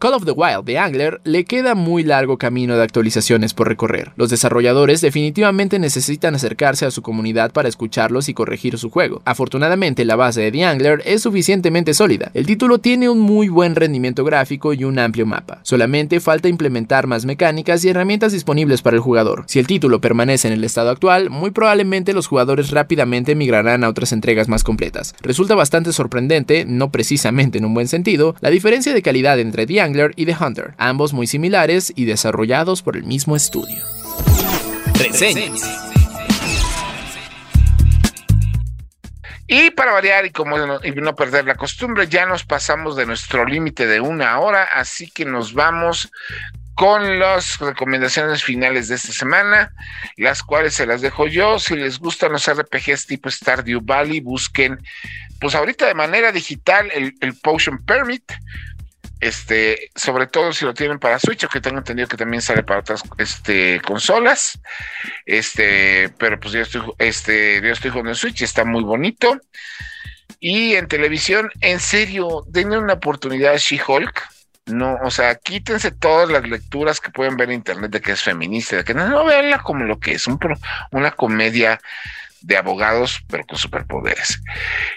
[0.00, 4.12] Call of the Wild de Angler le queda muy largo camino de actualizaciones por recorrer.
[4.16, 9.20] Los desarrolladores definitivamente necesitan acercarse a su comunidad para escucharlos y corregir su juego.
[9.26, 12.30] Afortunadamente la base de The Angler es suficientemente sólida.
[12.32, 15.60] El título tiene un muy buen rendimiento gráfico y un amplio mapa.
[15.64, 19.44] Solamente falta implementar más mecánicas y herramientas disponibles para el jugador.
[19.48, 23.90] Si el título permanece en el estado actual, muy probablemente los jugadores rápidamente migrarán a
[23.90, 25.14] otras entregas más completas.
[25.20, 29.82] Resulta bastante sorprendente, no precisamente en un buen sentido, la diferencia de calidad entre The
[29.82, 33.84] Angler y The Hunter, ambos muy similares y desarrollados por el mismo estudio.
[39.46, 43.04] Y para variar y como no, y no perder la costumbre, ya nos pasamos de
[43.04, 46.08] nuestro límite de una hora, así que nos vamos
[46.80, 49.72] con las recomendaciones finales de esta semana,
[50.16, 51.58] las cuales se las dejo yo.
[51.58, 54.80] Si les gustan los RPGs tipo Stardew Valley, busquen,
[55.40, 58.32] pues ahorita de manera digital, el, el Potion Permit
[59.20, 62.80] este, sobre todo si lo tienen para Switch, que tengo entendido que también sale para
[62.80, 64.58] otras este, consolas.
[65.26, 69.38] Este, pero pues yo estoy, este, yo estoy jugando en Switch, está muy bonito.
[70.38, 74.28] Y en televisión, en serio, denle una oportunidad a She-Hulk.
[74.66, 78.22] No, o sea, quítense todas las lecturas que pueden ver en internet de que es
[78.22, 80.38] feminista, de que no, no veanla como lo que es, un,
[80.92, 81.80] una comedia
[82.40, 84.40] de abogados, pero con superpoderes.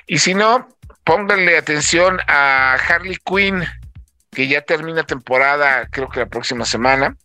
[0.07, 0.69] Y si no,
[1.03, 3.65] pónganle atención a Harley Quinn
[4.33, 7.15] que ya termina temporada, creo que la próxima semana.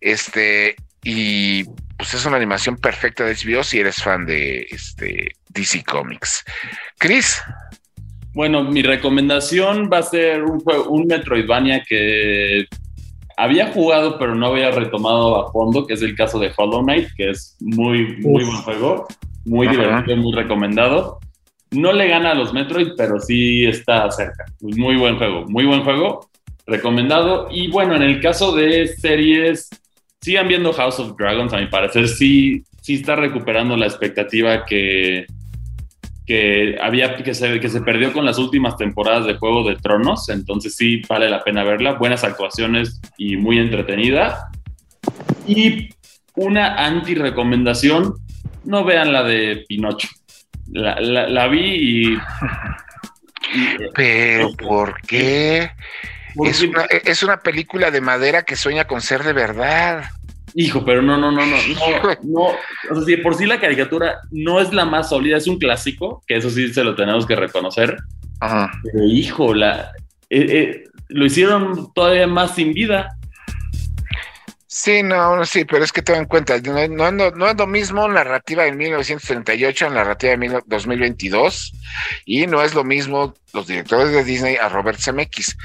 [0.00, 1.64] Este, y
[1.96, 6.44] pues es una animación perfecta de HBO si eres fan de este DC Comics.
[6.98, 7.42] Chris.
[8.34, 12.66] Bueno, mi recomendación va a ser un, un Metroidvania que
[13.36, 17.08] había jugado pero no había retomado a fondo, que es el caso de Hollow Knight,
[17.16, 19.06] que es muy, muy buen juego,
[19.44, 21.20] muy divertido, muy recomendado.
[21.70, 24.46] No le gana a los Metroid, pero sí está cerca.
[24.60, 26.30] Muy buen juego, muy buen juego,
[26.66, 27.48] recomendado.
[27.50, 29.68] Y bueno, en el caso de series,
[30.20, 35.26] sigan viendo House of Dragons, a mi parecer sí, sí está recuperando la expectativa que,
[36.26, 40.28] que había que se, que se perdió con las últimas temporadas de Juego de Tronos,
[40.28, 44.50] entonces sí vale la pena verla, buenas actuaciones y muy entretenida.
[45.46, 45.88] Y
[46.34, 48.14] una anti recomendación,
[48.64, 50.08] no vean la de Pinocho
[50.72, 52.18] la, la, vi y,
[53.94, 55.70] Pero, ¿por qué?
[56.44, 60.04] Es una, es una película de madera que sueña con ser de verdad.
[60.54, 61.56] Hijo, pero no, no, no, no,
[62.22, 62.42] no,
[62.90, 66.36] O sea, por sí la caricatura no es la más sólida, es un clásico, que
[66.36, 67.96] eso sí se lo tenemos que reconocer.
[68.40, 69.92] Pero hijo, la,
[70.30, 73.17] eh, eh, lo hicieron todavía más sin vida.
[74.80, 78.64] Sí, no, sí, pero es que ten en cuenta, no, no, es lo mismo narrativa
[78.64, 81.72] en 1938 narrativa en 2022
[82.24, 85.58] y no es lo mismo los directores de Disney a Robert Zemeckis.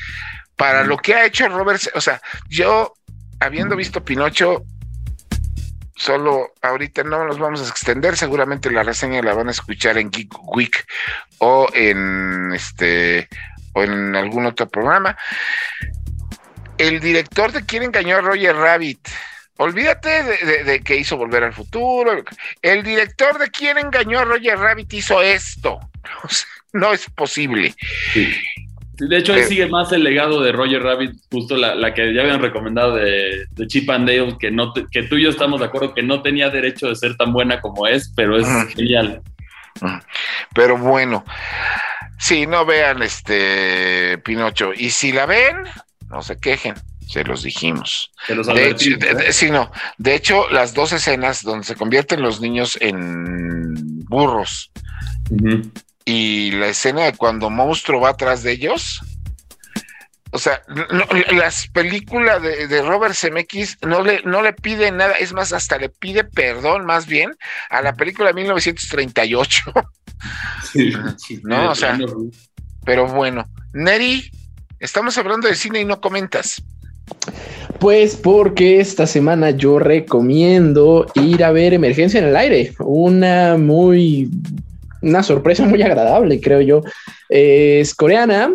[0.55, 2.95] Para lo que ha hecho Robert, o sea, yo
[3.39, 4.63] habiendo visto Pinocho,
[5.95, 10.09] solo ahorita no nos vamos a extender, seguramente la reseña la van a escuchar en
[10.09, 10.87] Geek Week
[11.37, 13.29] o en este
[13.73, 15.15] o en algún otro programa
[16.77, 19.07] el director de quién engañó a Roger Rabbit.
[19.57, 20.23] Olvídate
[20.63, 22.23] de, que hizo Volver al Futuro.
[22.61, 25.79] El director de quién engañó a Roger Rabbit hizo esto.
[26.73, 27.75] no es posible.
[28.95, 32.41] De hecho, ahí sigue más el legado de Roger Rabbit, justo la, que ya habían
[32.41, 36.03] recomendado de, Chip and Dale, que, no que tú y yo estamos de acuerdo que
[36.03, 39.21] no tenía derecho de ser tan buena como es, pero es genial.
[40.53, 41.25] Pero bueno,
[42.19, 45.57] si no vean este Pinocho, y si la ven,
[46.13, 46.75] no se quejen,
[47.07, 48.11] se los dijimos.
[48.27, 48.89] de hecho,
[49.31, 49.71] sí, no.
[49.97, 54.71] De hecho, las dos escenas donde se convierten los niños en burros
[56.05, 59.01] y la escena de cuando monstruo va atrás de ellos.
[60.31, 60.63] O sea,
[61.31, 65.89] las películas de, Robert Zemeckis no le, no le pide nada, es más, hasta le
[65.89, 67.35] pide perdón más bien
[67.69, 69.73] a la película de 1938.
[71.43, 71.99] no, o sea,
[72.83, 74.31] pero bueno, Neri,
[74.83, 76.61] estamos hablando de cine y no comentas.
[77.79, 84.29] Pues porque esta semana yo recomiendo ir a ver Emergencia en el Aire, una muy
[85.01, 86.81] una sorpresa muy agradable, creo yo.
[87.29, 88.53] es coreana,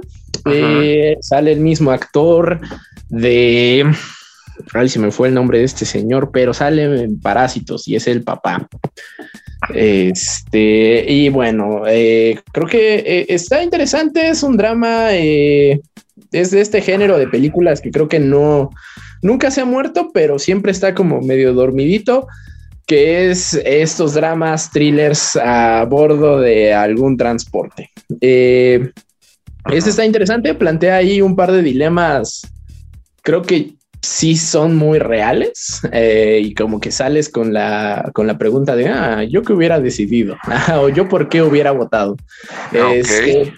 [0.51, 2.61] eh, sale el mismo actor
[3.09, 3.91] de...
[4.75, 8.07] Ay, se me fue el nombre de este señor, pero sale en Parásitos y es
[8.09, 8.69] el papá.
[9.75, 15.09] Este, y bueno, eh, creo que eh, está interesante, es un drama,
[16.33, 18.71] es de este género de películas que creo que no,
[19.23, 22.27] nunca se ha muerto, pero siempre está como medio dormidito
[22.89, 27.91] que es estos dramas, thrillers a bordo de algún transporte.
[28.23, 28.91] Eh,
[29.71, 32.51] este está interesante, plantea ahí un par de dilemas,
[33.23, 38.39] creo que sí son muy reales eh, y como que sales con la, con la
[38.39, 40.37] pregunta de, ah, yo qué hubiera decidido
[40.81, 42.17] o yo por qué hubiera votado.
[42.73, 43.53] Este,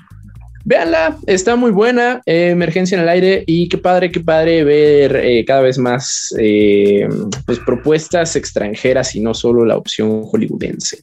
[0.70, 5.16] Véanla, está muy buena, eh, Emergencia en el aire y qué padre, qué padre ver
[5.16, 7.08] eh, cada vez más eh,
[7.44, 11.02] pues, propuestas extranjeras y no solo la opción hollywoodense.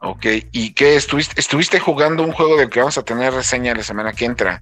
[0.00, 3.84] Ok, ¿y qué estuviste, estuviste jugando un juego del que vamos a tener reseña la
[3.84, 4.60] semana que entra?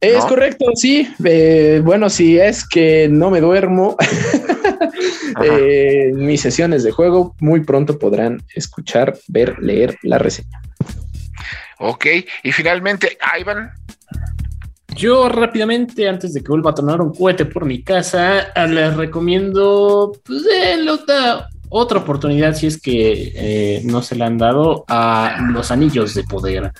[0.00, 1.08] Es correcto, sí.
[1.82, 3.96] bueno, si es que no me duermo,
[6.14, 10.62] mis sesiones de juego muy pronto podrán escuchar, ver, leer la reseña.
[11.84, 12.06] Ok,
[12.44, 13.72] y finalmente, Ivan.
[14.94, 20.12] Yo rápidamente, antes de que vuelva a tornar un cohete por mi casa, les recomiendo
[20.22, 20.42] pues,
[20.88, 26.14] otra, otra, oportunidad si es que eh, no se le han dado a los anillos
[26.14, 26.70] de poder.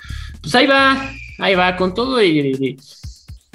[0.41, 2.77] Pues ahí va, ahí va, con todo y,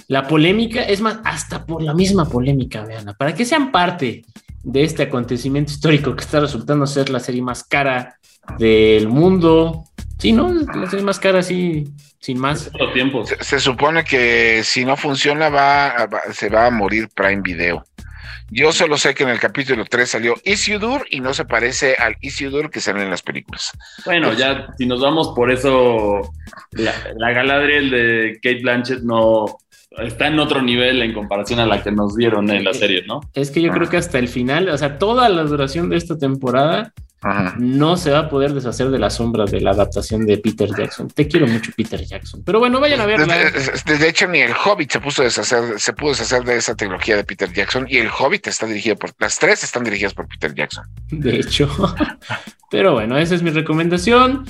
[0.10, 4.26] la polémica, es más, hasta por la misma polémica, vean, para que sean parte
[4.64, 8.18] de este acontecimiento histórico que está resultando ser la serie más cara
[8.58, 9.87] del mundo,
[10.20, 10.52] Sí, ¿no?
[10.52, 11.86] La serie más cara, así,
[12.20, 12.72] sin más.
[13.42, 17.84] Se, supone que si no funciona, va, se va a morir Prime Video.
[18.50, 22.16] Yo solo sé que en el capítulo 3 salió Isildur y no se parece al
[22.22, 23.72] Isildur que sale en las películas.
[24.06, 26.22] Bueno, ya si nos vamos por eso,
[26.72, 26.94] la,
[27.32, 29.58] Galadriel de Kate Blanchett no
[29.98, 33.20] está en otro nivel en comparación a la que nos dieron en la serie, ¿no?
[33.34, 36.18] Es que yo creo que hasta el final, o sea, toda la duración de esta
[36.18, 36.94] temporada
[37.58, 41.08] no se va a poder deshacer de la sombra de la adaptación de Peter Jackson.
[41.08, 42.44] Te quiero mucho, Peter Jackson.
[42.46, 43.36] Pero bueno, vayan a verla.
[43.86, 47.16] De, hecho, ni el Hobbit se puso a deshacer, se pudo deshacer de esa tecnología
[47.16, 50.54] de Peter Jackson y el Hobbit está dirigido por, las tres están dirigidas por Peter
[50.54, 50.86] Jackson.
[51.10, 51.70] De hecho.
[52.70, 54.46] Pero bueno, esa es mi recomendación.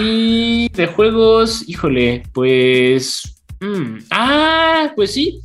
[0.00, 3.42] Y de juegos, híjole, pues.
[3.60, 5.40] Mm, ah, pues sí.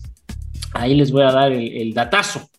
[0.74, 2.50] Ahí les voy a dar el datazo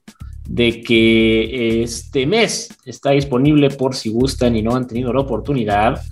[0.46, 6.02] de que este mes está disponible por si gustan y no han tenido la oportunidad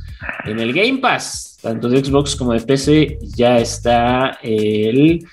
[0.45, 5.27] en el Game Pass, tanto de Xbox como de PC, ya está el...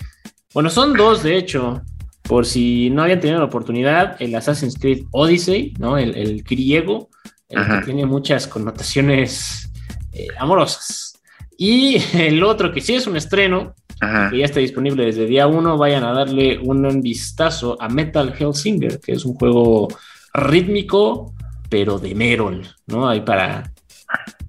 [0.53, 1.81] Bueno, son dos de hecho,
[2.23, 5.97] por si no habían tenido la oportunidad, el Assassin's Creed Odyssey, ¿no?
[5.97, 7.09] El, griego,
[7.47, 9.71] el que tiene muchas connotaciones
[10.11, 11.19] eh, amorosas.
[11.57, 15.77] Y el otro que sí es un estreno, que ya está disponible desde día uno,
[15.77, 19.87] vayan a darle un vistazo a Metal Hellsinger, que es un juego
[20.33, 21.33] rítmico,
[21.69, 23.09] pero de Merol, ¿no?
[23.09, 23.71] Ahí para,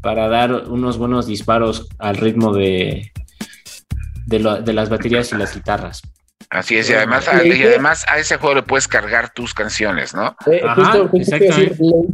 [0.01, 3.13] para dar unos buenos disparos al ritmo de,
[4.27, 6.03] de, las baterías y las guitarras.
[6.49, 10.35] Así es, y además, a, además a ese juego le puedes cargar tus canciones, ¿no?
[10.51, 11.11] Eh, justo,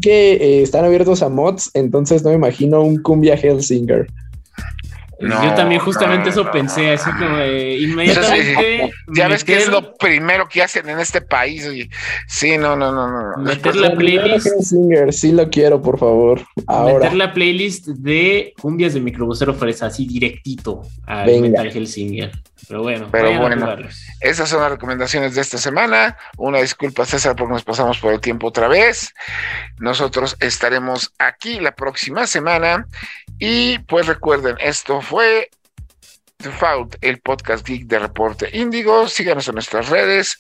[0.03, 4.07] que eh, están abiertos a mods, entonces no me imagino un cumbia Hellsinger
[5.21, 8.93] yo también justamente eso pensé, así como inmediatamente.
[9.15, 11.69] ya ves que es lo primero que hacen en este país.
[12.27, 13.43] Sí, no, no, no, no.
[13.43, 14.49] Meter la playlist.
[15.11, 16.43] Sí lo quiero, por favor.
[16.67, 22.33] Meter la playlist de cumbias de microbusero fresa, así directito a Metal Hellsinger.
[22.69, 23.77] Pero bueno, Pero bueno
[24.21, 26.17] esas son las recomendaciones de esta semana.
[26.37, 29.15] Una disculpa, César, porque nos pasamos por el tiempo otra vez.
[29.79, 32.87] Nosotros estaremos aquí la próxima semana.
[33.39, 35.51] Y pues recuerden, esto fue
[36.39, 39.09] Default, el podcast geek de Reporte Índigo.
[39.09, 40.39] Síganos en nuestras redes.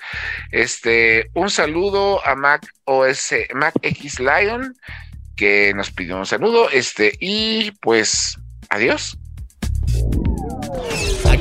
[0.51, 4.75] Este, un saludo a Mac OS, Mac X Lion,
[5.37, 6.71] que nos pidió un saludo.
[6.71, 8.37] Este, y pues,
[8.69, 9.19] adiós.